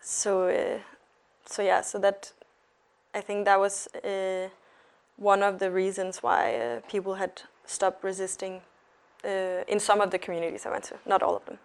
[0.00, 0.78] so uh,
[1.46, 2.32] so yeah so that
[3.14, 4.48] i think that was uh,
[5.16, 8.60] one of the reasons why uh, people had stopped resisting
[9.24, 11.58] uh, in some of the communities i went to not all of them.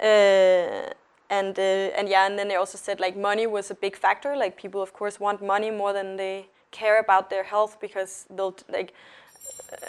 [0.00, 0.90] Uh,
[1.30, 4.36] and uh, and yeah and then they also said like money was a big factor.
[4.36, 8.56] Like people of course want money more than they care about their health because they'll
[8.68, 8.92] like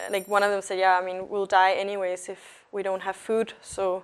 [0.10, 3.16] like one of them said yeah i mean we'll die anyways if we don't have
[3.16, 4.04] food so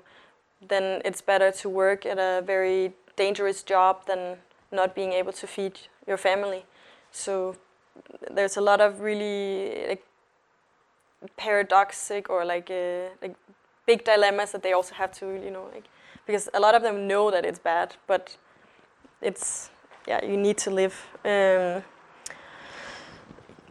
[0.67, 4.37] then it's better to work at a very dangerous job than
[4.71, 6.65] not being able to feed your family.
[7.11, 7.55] So
[8.29, 10.03] there's a lot of really like
[11.37, 13.35] paradoxic or like uh, like
[13.85, 15.85] big dilemmas that they also have to you know like
[16.25, 18.37] because a lot of them know that it's bad but
[19.21, 19.69] it's
[20.07, 21.83] yeah you need to live um,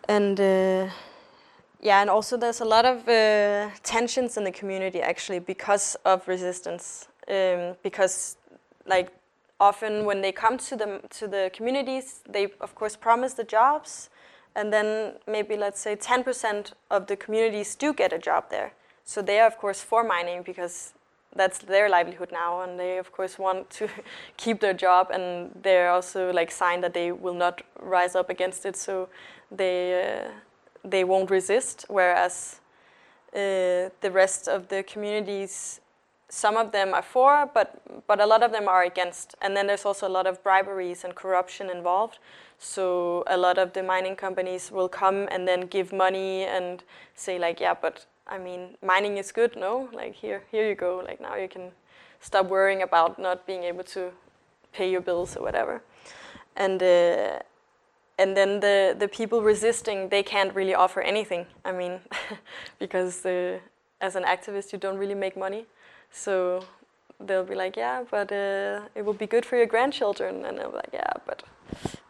[0.09, 0.88] and uh,
[1.81, 6.27] yeah and also there's a lot of uh, tensions in the community actually because of
[6.29, 8.37] resistance um, because
[8.87, 9.11] like
[9.59, 14.11] often when they come to the to the communities they of course promise the jobs
[14.55, 18.73] and then maybe let's say 10% of the communities do get a job there.
[19.05, 20.93] So they are of course for mining because
[21.37, 23.88] that's their livelihood now and they of course want to
[24.37, 28.66] keep their job and they're also like sign that they will not rise up against
[28.66, 28.77] it.
[28.77, 29.09] So
[29.51, 30.31] they uh,
[30.85, 32.61] they won't resist whereas
[33.35, 35.81] uh, the rest of the communities
[36.29, 39.66] some of them are for but but a lot of them are against and then
[39.66, 42.19] there's also a lot of briberies and corruption involved
[42.59, 47.38] so a lot of the mining companies will come and then give money and say
[47.38, 49.88] like yeah but I mean, mining is good, no?
[49.93, 51.03] Like here, here you go.
[51.05, 51.73] Like now you can
[52.21, 54.12] stop worrying about not being able to
[54.73, 55.83] pay your bills or whatever.
[56.55, 57.40] And uh,
[58.21, 61.47] and then the the people resisting, they can't really offer anything.
[61.65, 62.01] I mean,
[62.79, 63.59] because uh,
[64.01, 65.65] as an activist, you don't really make money,
[66.11, 66.61] so
[67.19, 70.73] they'll be like, yeah, but uh, it will be good for your grandchildren, and I'm
[70.73, 71.43] like, yeah, but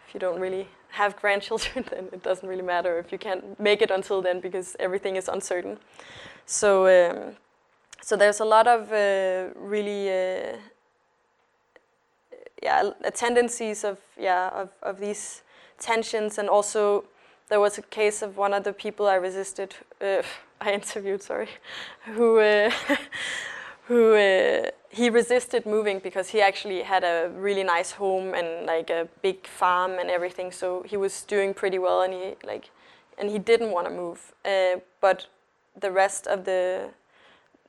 [0.07, 3.83] if you don't really have grandchildren, then it doesn't really matter if you can't make
[3.83, 5.79] it until then because everything is uncertain.
[6.46, 7.37] So, um,
[8.03, 10.57] so there's a lot of uh, really, uh,
[12.62, 15.42] yeah, tendencies of yeah of, of these
[15.80, 17.04] tensions, and also
[17.48, 20.22] there was a case of one of the people I resisted, uh,
[20.60, 21.48] I interviewed, sorry,
[22.14, 22.70] who uh,
[23.88, 28.90] who uh, he resisted moving because he actually had a really nice home and like
[28.90, 30.52] a big farm and everything.
[30.52, 32.70] So he was doing pretty well, and he like,
[33.18, 34.32] and he didn't want to move.
[34.44, 35.26] Uh, but
[35.80, 36.90] the rest of the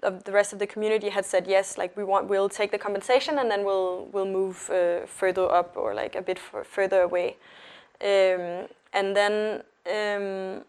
[0.04, 2.78] of the rest of the community had said yes, like we want, we'll take the
[2.78, 7.36] compensation and then we'll we'll move uh, further up or like a bit further away.
[8.02, 10.64] Um, and then um,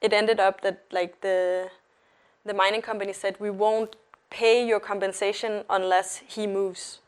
[0.00, 1.70] it ended up that like the
[2.44, 3.96] the mining company said we won't
[4.30, 6.98] pay your compensation unless he moves.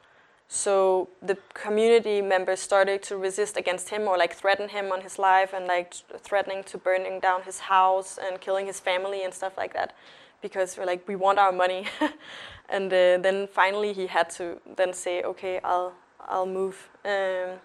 [0.47, 5.19] So the community members started to resist against him or like threaten him on his
[5.19, 9.57] life and like threatening to burning down his house and killing his family and stuff
[9.57, 9.95] like that
[10.43, 11.87] because we're like we want our money
[12.69, 17.59] and uh, then finally he had to then say okay I'll I'll move um,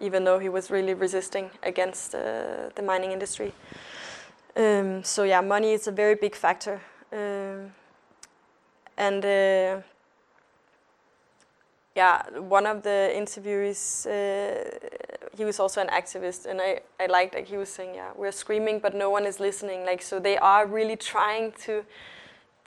[0.00, 3.52] even though he was really resisting against uh, the mining industry
[4.56, 6.80] um, so yeah money is a very big factor
[7.12, 7.72] um,
[8.96, 9.80] and uh,
[11.96, 14.64] yeah, one of the interviewees, uh,
[15.36, 18.32] he was also an activist, and I, I liked that he was saying, yeah, we're
[18.32, 19.84] screaming, but no one is listening.
[19.84, 21.84] Like, so they are really trying to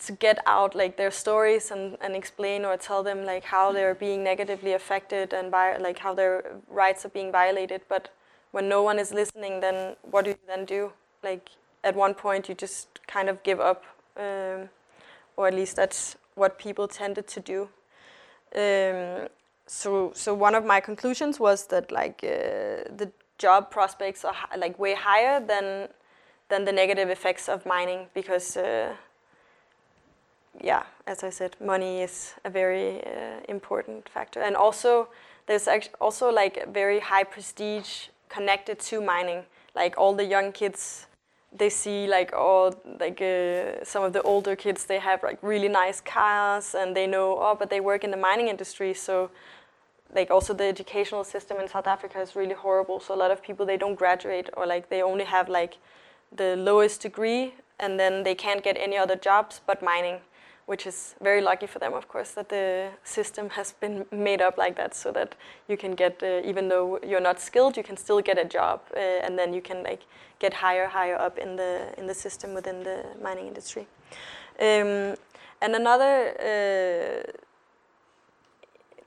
[0.05, 3.95] to get out like their stories and, and explain or tell them like how they're
[3.95, 7.81] being negatively affected and by like how their rights are being violated.
[7.87, 8.09] But
[8.51, 10.91] when no one is listening, then what do you then do?
[11.23, 11.49] Like
[11.83, 13.83] at one point, you just kind of give up,
[14.17, 14.69] um,
[15.37, 17.69] or at least that's what people tended to do.
[18.55, 19.27] Um,
[19.65, 24.77] so, so one of my conclusions was that like uh, the job prospects are like
[24.77, 25.87] way higher than
[26.49, 28.93] than the negative effects of mining because, uh,
[30.61, 35.07] yeah, as I said, money is a very uh, important factor, and also
[35.47, 35.67] there's
[35.99, 39.43] also like very high prestige connected to mining.
[39.75, 41.07] Like all the young kids
[41.55, 45.67] they see like all like uh, some of the older kids they have like really
[45.67, 48.93] nice cars and they know oh but they work in the mining industry.
[48.93, 49.29] So
[50.15, 52.99] like also the educational system in South Africa is really horrible.
[52.99, 55.77] So a lot of people they don't graduate or like they only have like
[56.35, 60.19] the lowest degree and then they can't get any other jobs but mining
[60.65, 64.57] which is very lucky for them, of course, that the system has been made up
[64.57, 65.35] like that, so that
[65.67, 68.79] you can get, uh, even though you're not skilled, you can still get a job,
[68.95, 70.01] uh, and then you can like
[70.39, 73.87] get higher, higher up in the in the system within the mining industry.
[74.59, 75.15] Um,
[75.61, 77.31] and another, uh,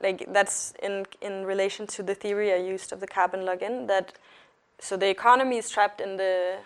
[0.01, 3.87] like that's in in relation to the theory I used of the carbon lock-in.
[3.87, 4.13] That
[4.79, 6.57] so the economy is trapped in the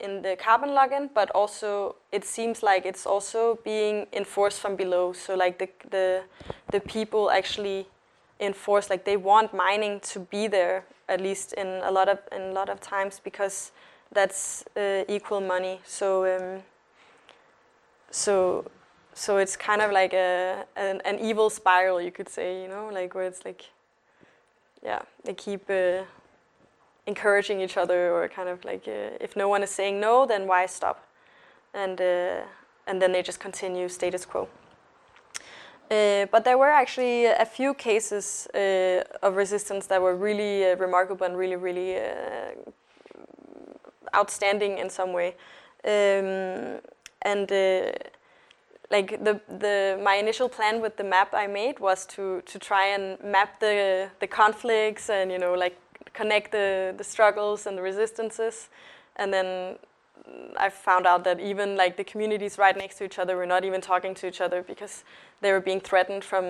[0.00, 5.12] in the carbon lock-in, but also it seems like it's also being enforced from below.
[5.12, 6.22] So like the the
[6.72, 7.86] the people actually
[8.40, 12.42] enforce like they want mining to be there at least in a lot of in
[12.42, 13.72] a lot of times because
[14.12, 15.80] that's uh, equal money.
[15.84, 16.62] So um,
[18.10, 18.70] so
[19.14, 22.88] so it's kind of like a an, an, evil spiral, you could say, you know,
[22.92, 23.64] like where it's like,
[24.82, 26.02] yeah, they keep uh,
[27.08, 30.46] encouraging each other, or kind of like uh, if no one is saying no, then
[30.46, 30.98] why stop?
[31.74, 32.42] And uh,
[32.86, 34.48] and then they just continue status quo.
[35.90, 40.76] Uh, but there were actually a few cases uh, of resistance that were really uh,
[40.76, 41.96] remarkable and really, really
[44.14, 45.34] outstanding in some way.
[45.84, 46.80] Um,
[47.22, 47.50] and
[48.90, 52.86] like the the my initial plan with the map I made was to to try
[52.94, 55.76] and map the the conflicts and you know like
[56.18, 58.68] connect the the struggles and the resistances,
[59.16, 59.78] and then
[60.66, 63.64] I found out that even like the communities right next to each other were not
[63.64, 65.04] even talking to each other because
[65.40, 66.44] they were being threatened from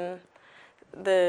[1.04, 1.22] the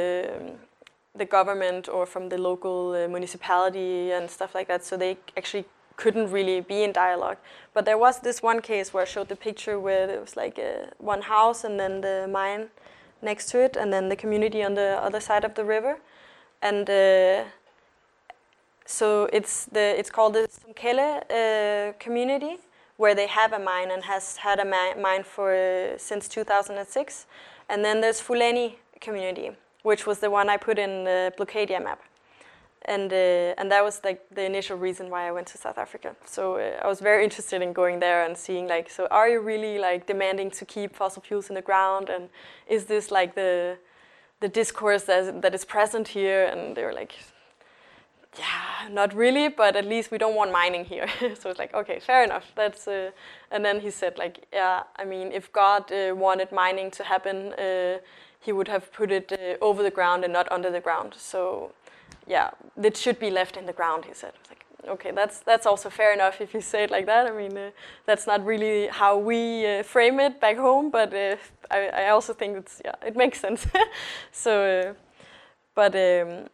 [1.16, 4.84] the government or from the local uh, municipality and stuff like that.
[4.84, 5.66] So they actually
[5.96, 7.38] couldn't really be in dialogue.
[7.74, 10.58] But there was this one case where I showed the picture where there was like
[10.58, 12.70] a, one house and then the mine
[13.22, 16.00] next to it, and then the community on the other side of the river.
[16.62, 17.44] And uh,
[18.90, 22.56] so it's the it's called the Somkhele uh, community,
[22.98, 27.28] where they have a mine and has had a mine for uh, since 2006.
[27.70, 29.52] And then there's Fuleni community,
[29.84, 32.02] which was the one I put in the Blockadia map
[32.86, 36.16] and uh, and that was like the initial reason why I went to South Africa.
[36.26, 39.40] So uh, I was very interested in going there and seeing like, so are you
[39.40, 42.30] really like demanding to keep fossil fuels in the ground, and
[42.68, 43.78] is this like the
[44.40, 46.46] the discourse that that is present here?
[46.46, 47.14] And they were like,
[48.38, 51.08] yeah, not really, but at least we don't want mining here.
[51.40, 52.52] so it's like, okay, fair enough.
[52.56, 53.12] That's uh,
[53.52, 57.54] and then he said like, yeah, I mean, if God uh, wanted mining to happen,
[57.54, 57.98] uh,
[58.40, 61.14] he would have put it uh, over the ground and not under the ground.
[61.18, 61.72] So
[62.28, 62.52] yeah,
[62.82, 64.34] it should be left in the ground, he said.
[64.48, 67.26] Like, okay, that's that's also fair enough if you say it like that.
[67.26, 67.72] I mean, uh,
[68.06, 71.14] that's not really how we uh, frame it back home, but
[71.72, 73.66] I, I also think it's yeah, it makes sense.
[74.32, 74.96] so,
[75.74, 76.50] but um,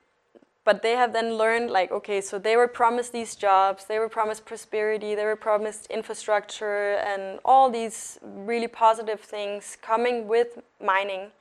[0.65, 4.09] but they have then learned like okay, so they were promised these jobs, they were
[4.09, 11.31] promised prosperity, they were promised infrastructure, and all these really positive things coming with mining,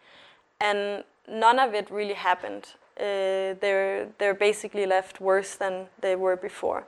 [0.60, 2.68] and none of it really happened
[2.98, 6.86] uh, they're they're basically left worse than they were before.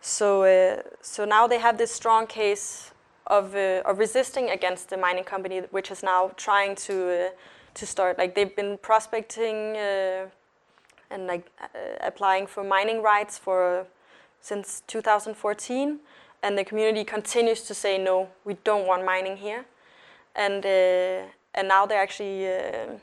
[0.00, 2.92] So uh, so now they have this strong case
[3.26, 7.30] of uh, of resisting against the mining company, which is now trying to
[7.74, 8.18] to start.
[8.18, 9.76] Like they've been prospecting
[11.14, 11.50] and like
[12.00, 13.86] applying for mining rights for
[14.40, 16.00] since 2014
[16.42, 19.64] and the community continues to say no we don't want mining here.
[20.36, 22.98] And uh, and now they're actually uh,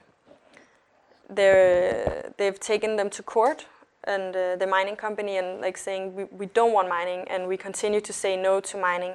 [1.30, 3.66] they're they've taken them to court
[4.03, 7.57] and uh, the mining company and like saying we, we don't want mining and we
[7.57, 9.14] continue to say no to mining.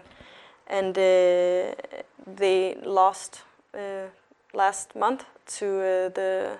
[0.68, 1.74] And uh,
[2.26, 3.42] they lost
[3.74, 4.08] uh,
[4.54, 5.24] last month
[5.58, 6.58] to uh, the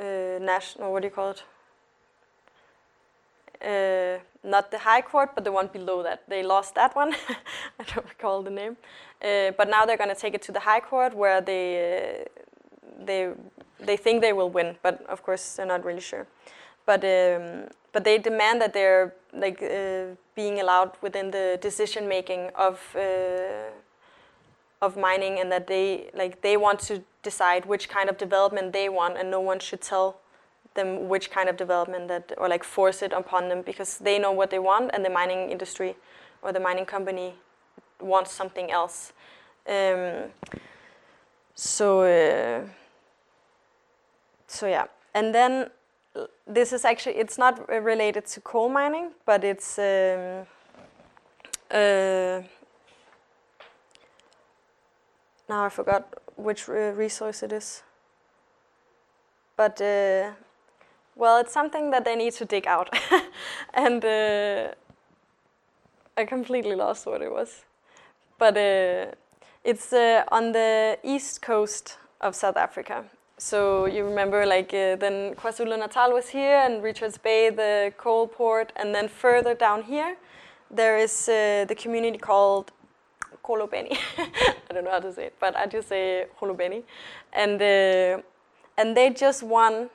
[0.00, 1.42] uh, national what do you call it?
[3.62, 6.22] Uh, not the high court but the one below that.
[6.28, 7.14] They lost that one.
[7.80, 8.76] I don't recall the name.
[9.20, 12.24] But now they're going to take it to the high court where they
[13.04, 13.32] they
[13.78, 16.26] they think they will win, but of course they're not really sure.
[16.86, 22.50] But um, but they demand that they're like uh, being allowed within the decision making
[22.54, 23.70] of uh,
[24.80, 28.88] of mining, and that they like they want to decide which kind of development they
[28.88, 30.20] want, and no one should tell
[30.74, 34.32] them which kind of development that or like force it upon them because they know
[34.32, 35.96] what they want, and the mining industry
[36.42, 37.34] or the mining company
[38.00, 39.12] wants something else.
[39.68, 40.30] Um,
[41.54, 42.02] so.
[42.02, 42.68] Uh,
[44.50, 45.70] so yeah, and then
[46.44, 50.44] this is actually it's not related to coal mining, but it's um,
[51.70, 52.42] uh,
[55.50, 56.02] now I forgot
[56.36, 57.82] which resource it is.
[59.56, 60.30] But uh,
[61.16, 62.88] well, it's something that they need to dig out,
[63.74, 64.68] and uh,
[66.16, 67.64] I completely lost what it was.
[68.38, 69.12] But uh,
[69.62, 73.04] It's uh, on the east coast of South Africa.
[73.36, 78.26] So you remember, like uh, then KwaZulu Natal was here, and Richards Bay, the coal
[78.26, 80.16] port, and then further down here,
[80.70, 82.72] there is uh, the community called
[83.42, 83.96] Kolobeni.
[84.18, 86.82] I don't know how to say it, but I just say Kolobeni,
[87.32, 88.22] and uh,
[88.78, 89.90] and they just won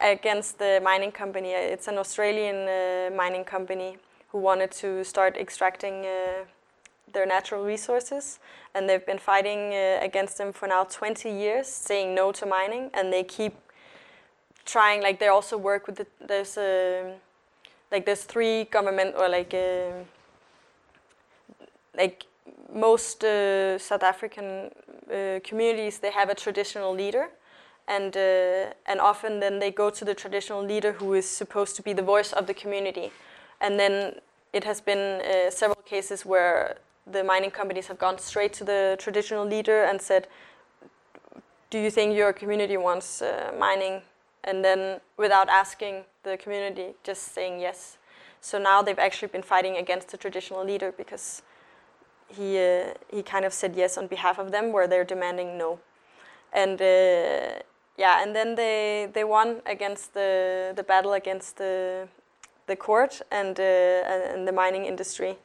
[0.00, 1.50] against the mining company.
[1.52, 3.98] It's an Australian uh, mining company
[4.28, 6.44] who wanted to start extracting uh,
[7.12, 8.40] their natural resources,
[8.74, 12.90] and they've been fighting uh, against them for now 20 years, saying no to mining,
[12.94, 13.54] and they keep
[14.64, 15.02] trying.
[15.02, 17.14] Like they also work with the, there's a
[17.92, 20.02] like there's three government or like uh,
[21.96, 22.24] like
[22.72, 24.70] most uh, South African
[25.12, 27.28] uh, communities they have a traditional leader.
[27.86, 31.82] And uh, and often then they go to the traditional leader who is supposed to
[31.82, 33.12] be the voice of the community.
[33.60, 34.20] And then
[34.52, 38.96] it has been uh, several cases where the mining companies have gone straight to the
[38.98, 40.26] traditional leader and said
[41.74, 44.02] do you think your community wants uh, mining?
[44.44, 47.98] And then without asking the community just saying yes.
[48.40, 51.42] So now they've actually been fighting against the traditional leader because
[52.28, 55.78] he uh, he kind of said yes on behalf of them where they're demanding no.
[56.52, 57.62] And uh,
[57.96, 62.08] yeah and then they they won against the the battle against the
[62.66, 65.36] the court and uh, and the mining industry.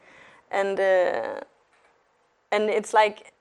[0.50, 1.40] And uh,
[2.50, 3.32] and it's like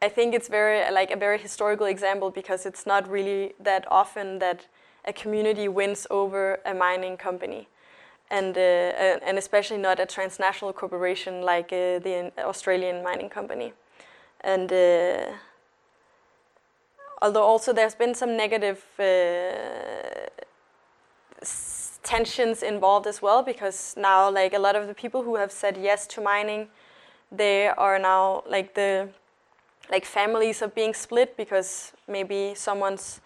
[0.00, 4.38] I think it's very like a very historical example because it's not really that often
[4.38, 4.66] that
[5.04, 7.68] a community wins over a mining company,
[8.30, 13.72] and uh, and especially not a transnational corporation like uh, the Australian mining company,
[14.40, 15.32] and uh,
[17.22, 20.28] although also there's been some negative uh,
[22.02, 25.76] tensions involved as well because now like a lot of the people who have said
[25.76, 26.68] yes to mining,
[27.32, 29.08] they are now like the
[29.90, 33.20] like families are being split because maybe someone's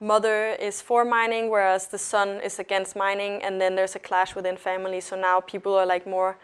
[0.00, 4.34] mother is for mining whereas the son is against mining and then there's a clash
[4.34, 6.36] within families so now people are like more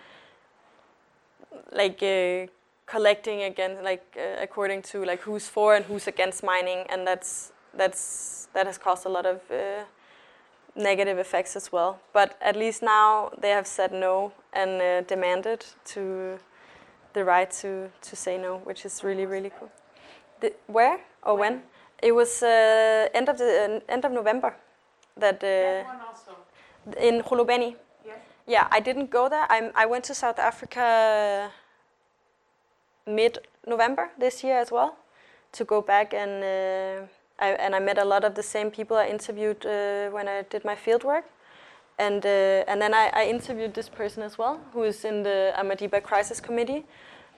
[1.72, 2.46] like uh,
[2.86, 7.52] collecting again like uh, according to like who's for and who's against mining and that's
[7.74, 9.84] that's that has caused a lot of uh,
[10.76, 15.64] negative effects as well but at least now they have said no and uh, demanded
[15.84, 16.38] to
[17.14, 19.70] the right to, to say no, which is really really cool.
[20.40, 21.62] The, where or when?
[22.04, 24.54] It was uh, end of the uh, end of November.
[25.16, 26.32] That That uh, one also.
[27.08, 27.76] in Holobeni.
[28.04, 28.18] Yes.
[28.46, 29.46] Yeah, I didn't go there.
[29.48, 31.50] I I went to South Africa
[33.06, 34.90] mid November this year as well
[35.52, 37.06] to go back and uh,
[37.38, 40.42] I, and I met a lot of the same people I interviewed uh, when I
[40.50, 41.24] did my field work.
[41.98, 45.52] And, uh, and then I, I interviewed this person as well, who is in the
[45.56, 46.84] Amadiba Crisis Committee,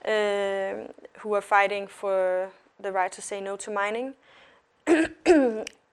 [0.07, 0.89] um
[1.21, 2.49] who are fighting for
[2.81, 4.15] the right to say no to mining.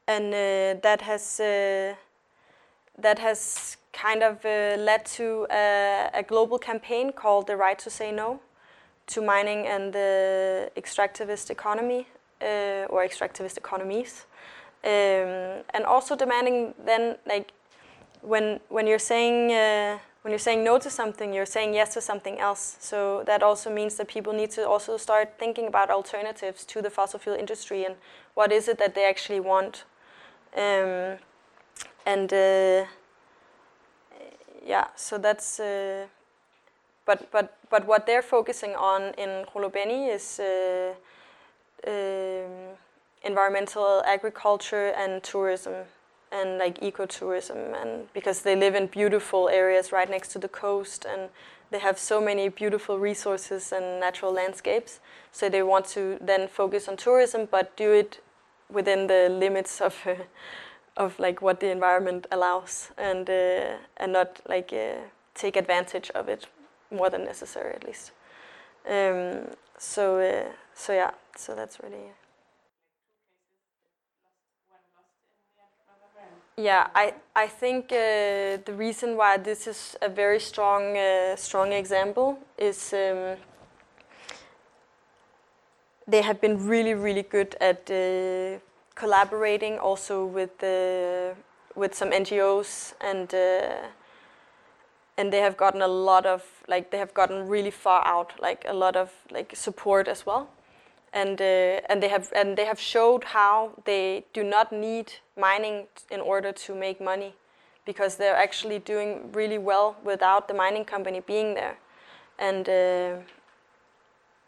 [0.08, 1.96] and uh, that has uh,
[3.00, 7.90] that has kind of uh, led to a, a global campaign called the right to
[7.90, 8.40] say no
[9.08, 12.08] to mining and the extractivist economy
[12.90, 14.26] or extractivist economies,
[14.84, 14.90] um,
[15.74, 17.52] and also demanding then like
[18.22, 22.02] when when you're saying uh, when you're saying no to something, you're saying yes to
[22.02, 22.78] something else.
[22.80, 26.90] So that also means that people need to also start thinking about alternatives to the
[26.90, 27.96] fossil fuel industry and
[28.34, 29.84] what is it that they actually want.
[30.56, 31.18] Um,
[32.06, 32.86] and uh,
[34.66, 35.60] yeah, so that's.
[35.60, 36.08] Uh,
[37.06, 40.94] but but but what they're focusing on in Holobeni is uh,
[41.86, 42.78] um,
[43.24, 45.74] environmental agriculture and tourism
[46.34, 51.06] and like ecotourism and because they live in beautiful areas right next to the coast
[51.06, 51.30] and
[51.70, 55.00] they have so many beautiful resources and natural landscapes.
[55.32, 58.20] So they want to then focus on tourism but do it
[58.70, 60.16] within the limits of uh,
[60.98, 65.02] of like what the environment allows and uh, and not like uh,
[65.34, 66.48] take advantage of it
[66.92, 68.12] more than necessary at least.
[68.88, 72.12] Um, so uh, so yeah so that's really
[76.56, 81.72] Yeah, I, I think uh, the reason why this is a very strong uh, strong
[81.74, 83.38] example is um,
[86.08, 88.60] they have been really really good at uh,
[88.94, 91.34] collaborating also with uh,
[91.76, 93.88] with some NGOs and uh,
[95.18, 98.64] and they have gotten a lot of like they have gotten really far out like
[98.68, 100.48] a lot of like support as well
[101.14, 105.88] and uh, and they have and they have showed how they do not need mining
[106.10, 107.34] in order to make money
[107.86, 111.78] because they're actually doing really well without the mining company being there
[112.40, 113.16] and uh,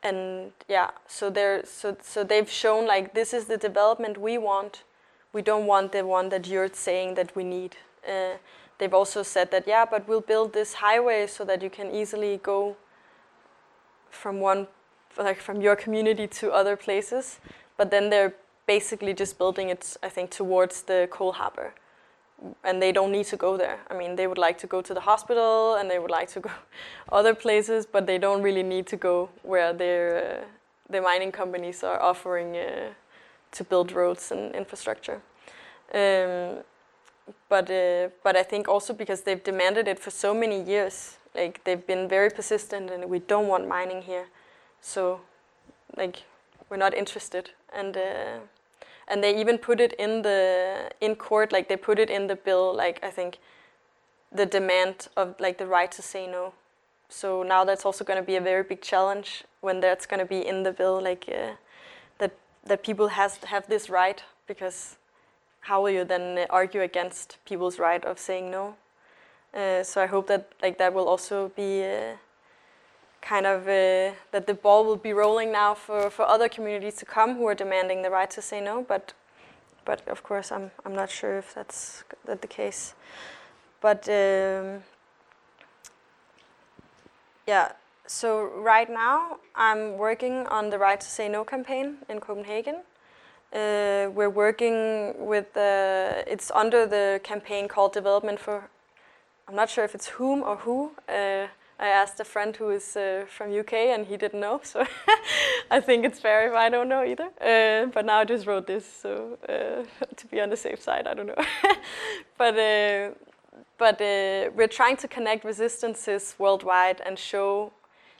[0.05, 4.83] and yeah, so they're so so they've shown like this is the development we want.
[5.33, 7.77] We don't want the one that you're saying that we need.
[8.07, 8.37] Uh,
[8.77, 12.39] they've also said that yeah, but we'll build this highway so that you can easily
[12.43, 12.77] go
[14.11, 14.67] from one
[15.17, 17.39] like from your community to other places.
[17.77, 18.33] But then they're
[18.67, 21.73] basically just building it, I think, towards the coal harbor
[22.63, 23.79] and they don't need to go there.
[23.89, 26.39] I mean, they would like to go to the hospital and they would like to
[26.39, 26.51] go
[27.11, 30.45] other places, but they don't really need to go where their uh,
[30.89, 32.93] the mining companies are offering uh,
[33.51, 35.21] to build roads and infrastructure.
[35.93, 36.63] Um,
[37.49, 41.63] but uh, but I think also because they've demanded it for so many years, like
[41.63, 44.27] they've been very persistent, and we don't want mining here,
[44.85, 45.21] so
[45.97, 46.23] like
[46.69, 47.49] we're not interested.
[47.73, 48.39] And uh,
[49.07, 52.35] and they even put it in the in court like they put it in the
[52.35, 53.37] bill like i think
[54.31, 56.53] the demand of like the right to say no.
[57.07, 60.25] So now that's also going to be a very big challenge when that's going to
[60.25, 61.53] be in the bill like uh,
[62.17, 62.31] that
[62.65, 64.97] that people has have this right because
[65.61, 68.75] how will you then argue against people's right of saying no?
[69.53, 72.17] Uh, so i hope that like that will also be uh,
[73.25, 77.05] kind of uh, that the ball will be rolling now for, for other communities to
[77.05, 78.85] come who are demanding the right to say no.
[78.87, 79.13] But
[79.83, 82.93] but of course, I'm I'm not sure if that's that the case.
[83.81, 84.83] But um,
[87.47, 87.73] yeah,
[88.07, 92.83] so right now I'm working on the right to say no campaign in Copenhagen.
[93.53, 98.69] Uh, we're working with uh, it's under the campaign called Development for.
[99.47, 100.91] I'm not sure if it's whom or who.
[101.07, 101.47] Uh,
[101.77, 104.85] I asked a friend who is uh, from UK and he didn't know, so
[105.71, 107.29] I think it's fair if I don't know either.
[107.41, 109.83] Uh, but now I just wrote this, so uh,
[110.15, 111.43] to be on the safe side, I don't know.
[112.37, 113.09] but uh,
[113.77, 117.73] but uh, we're trying to connect resistances worldwide and show,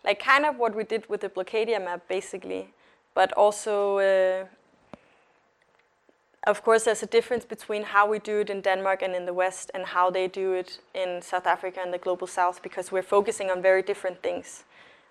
[0.03, 2.74] like kind of what we did with the Blockadia map, basically,
[3.14, 4.45] but also uh,
[6.45, 9.33] of course, there's a difference between how we do it in Denmark and in the
[9.33, 13.01] West and how they do it in South Africa and the global South because we're
[13.03, 14.63] focusing on very different things.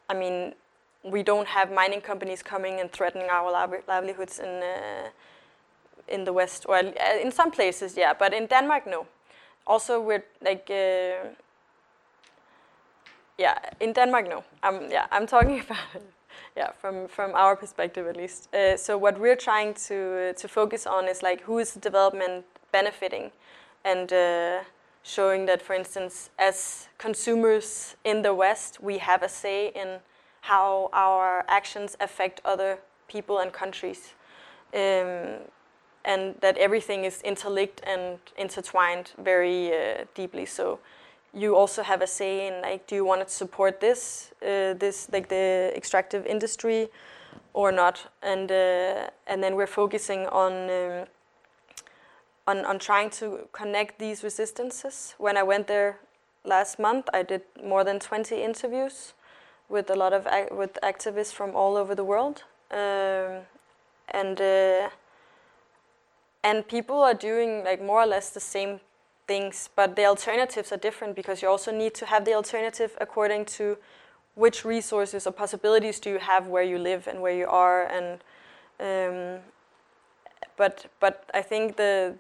[0.09, 0.55] I mean,
[1.03, 3.51] we don't have mining companies coming and threatening our
[3.87, 5.09] livelihoods in uh,
[6.07, 9.07] in the West, or uh, in some places, yeah, but in Denmark, no.
[9.67, 11.29] Also, we're like, uh,
[13.39, 14.45] yeah, in Denmark, no.
[14.63, 16.03] I'm yeah, I'm talking about it
[16.57, 18.49] yeah, from from our perspective at least.
[18.55, 22.45] Uh, so what we're trying to to focus on is like who is the development
[22.73, 23.33] benefiting,
[23.85, 24.61] and uh,
[25.03, 30.01] showing that, for instance, as consumers in the West, we have a say in
[30.41, 32.79] how our actions affect other
[33.09, 34.15] people and countries,
[34.75, 35.41] um,
[36.05, 40.47] and that everything is interlinked and intertwined very uh, deeply.
[40.47, 40.79] So
[41.35, 45.09] you also have a say in like do you want to support this uh, this
[45.13, 46.89] like the extractive industry
[47.53, 48.11] or not?
[48.23, 51.07] And uh, and then we're focusing on um,
[52.47, 55.15] on on trying to connect these resistances.
[55.19, 55.99] When i went there
[56.45, 59.15] last month i did more than 20 interviews
[59.69, 62.45] with a lot of with activists from all over the world.
[62.71, 63.47] Um,
[64.11, 64.91] and uh,
[66.43, 68.81] and people are doing like more or less the same
[69.27, 73.45] things, but the alternatives are different because you also need to have the alternative according
[73.47, 73.77] to
[74.35, 78.25] which resources or possibilities do you have where you live and where you are and
[78.81, 79.41] um,
[80.57, 82.15] but but I think the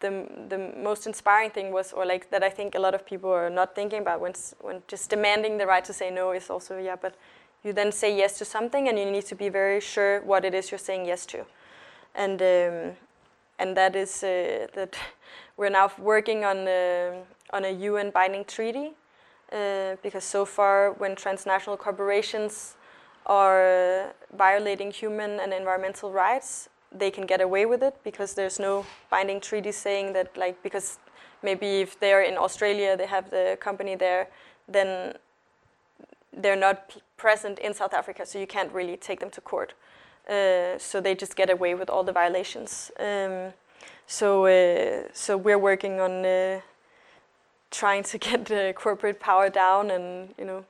[0.00, 3.30] the the most inspiring thing was or like that I think a lot of people
[3.30, 6.78] are not thinking about when when just demanding the right to say no is also
[6.78, 7.14] yeah but
[7.64, 10.54] you then say yes to something and you need to be very sure what it
[10.54, 11.44] is you're saying yes to.
[12.14, 12.96] And um,
[13.58, 14.96] and that is uh, that
[15.56, 18.92] we're now working on a, on a UN binding treaty
[19.52, 22.76] uh, because so far when transnational corporations
[23.26, 28.84] are violating human and environmental rights, they can get away with it because there's no
[29.10, 30.98] binding treaty saying that like because
[31.42, 34.28] maybe if they're in Australia, they have the company there,
[34.68, 35.14] then
[36.32, 39.74] they're not present in South Africa, so you can't really take them to court.
[40.28, 42.90] Uh, so they just get away with all the violations.
[42.98, 43.52] Um,
[44.06, 46.60] so uh, so we're working on uh,
[47.70, 50.64] trying to get the corporate power down, and you know,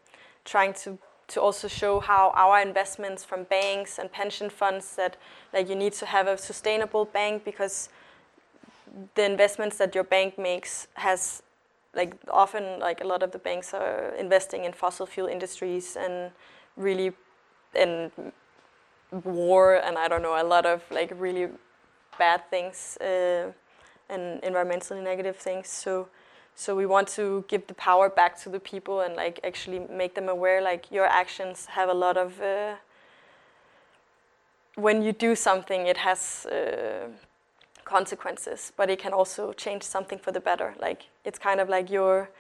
[0.44, 5.16] trying to to also show how our investments from banks and pension funds that
[5.52, 7.88] like you need to have a sustainable bank because
[9.14, 11.42] the investments that your bank makes has
[11.94, 16.30] like often like a lot of the banks are investing in fossil fuel industries and
[16.76, 17.12] really
[17.74, 18.10] in
[19.10, 21.48] war and I don't know a lot of like really
[22.18, 23.52] bad things uh,
[24.08, 25.68] and environmentally negative things.
[25.68, 26.08] So,
[26.54, 30.14] so we want to give the power back to the people and like actually make
[30.14, 32.74] them aware like your actions have a lot of uh,
[34.76, 37.08] when you do something, it has uh,
[37.84, 40.74] consequences, but it can also change something for the better.
[40.80, 42.30] Like it's kind of like your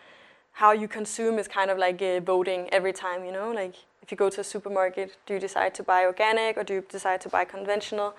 [0.52, 3.24] how you consume is kind of like uh, voting every time.
[3.24, 6.58] You know, like if you go to a supermarket, do you decide to buy organic
[6.58, 8.14] or do you decide to buy conventional?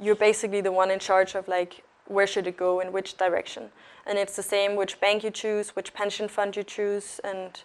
[0.00, 3.70] You're basically the one in charge of like where should it go in which direction.
[4.06, 7.62] And it's the same which bank you choose, which pension fund you choose, and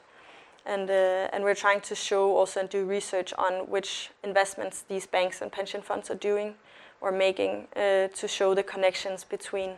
[0.63, 5.07] and uh, and we're trying to show also and do research on which investments these
[5.07, 6.53] banks and pension funds are doing
[7.01, 9.71] or making uh, to show the connections between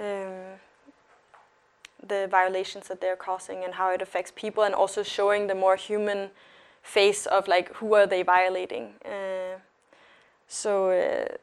[0.00, 0.58] um,
[2.06, 5.76] the violations that they're causing and how it affects people, and also showing the more
[5.76, 6.30] human
[6.82, 8.94] face of like who are they violating.
[9.04, 9.58] Uh,
[10.48, 10.90] so.
[10.90, 11.36] Uh,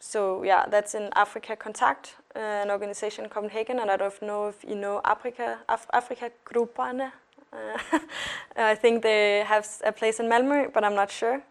[0.00, 4.48] so yeah, that's in Africa Contact, uh, an organization in Copenhagen, and I don't know
[4.48, 7.10] if you know Africa Af- Africa Grupperne.
[7.52, 7.98] Uh,
[8.56, 11.42] I think they have a place in Malmö, but I'm not sure.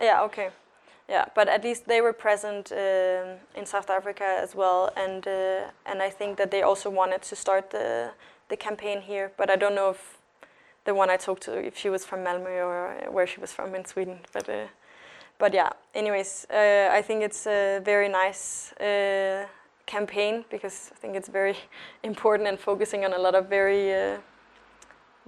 [0.00, 0.50] Yeah, okay.
[1.08, 5.70] Yeah, but at least they were present um, in South Africa as well, and uh,
[5.86, 8.10] and I think that they also wanted to start the
[8.48, 9.32] the campaign here.
[9.36, 10.18] But I don't know if
[10.84, 13.74] the one I talked to if she was from Malmö or where she was from
[13.74, 14.18] in Sweden.
[14.32, 14.66] But uh,
[15.38, 15.70] but yeah.
[15.94, 19.46] Anyways, uh, I think it's a very nice uh,
[19.86, 21.56] campaign because I think it's very
[22.02, 24.18] important and focusing on a lot of very uh,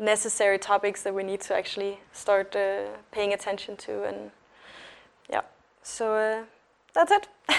[0.00, 4.30] necessary topics that we need to actually start uh, paying attention to and
[5.28, 5.42] yeah
[5.82, 6.44] so uh,
[6.94, 7.28] that's it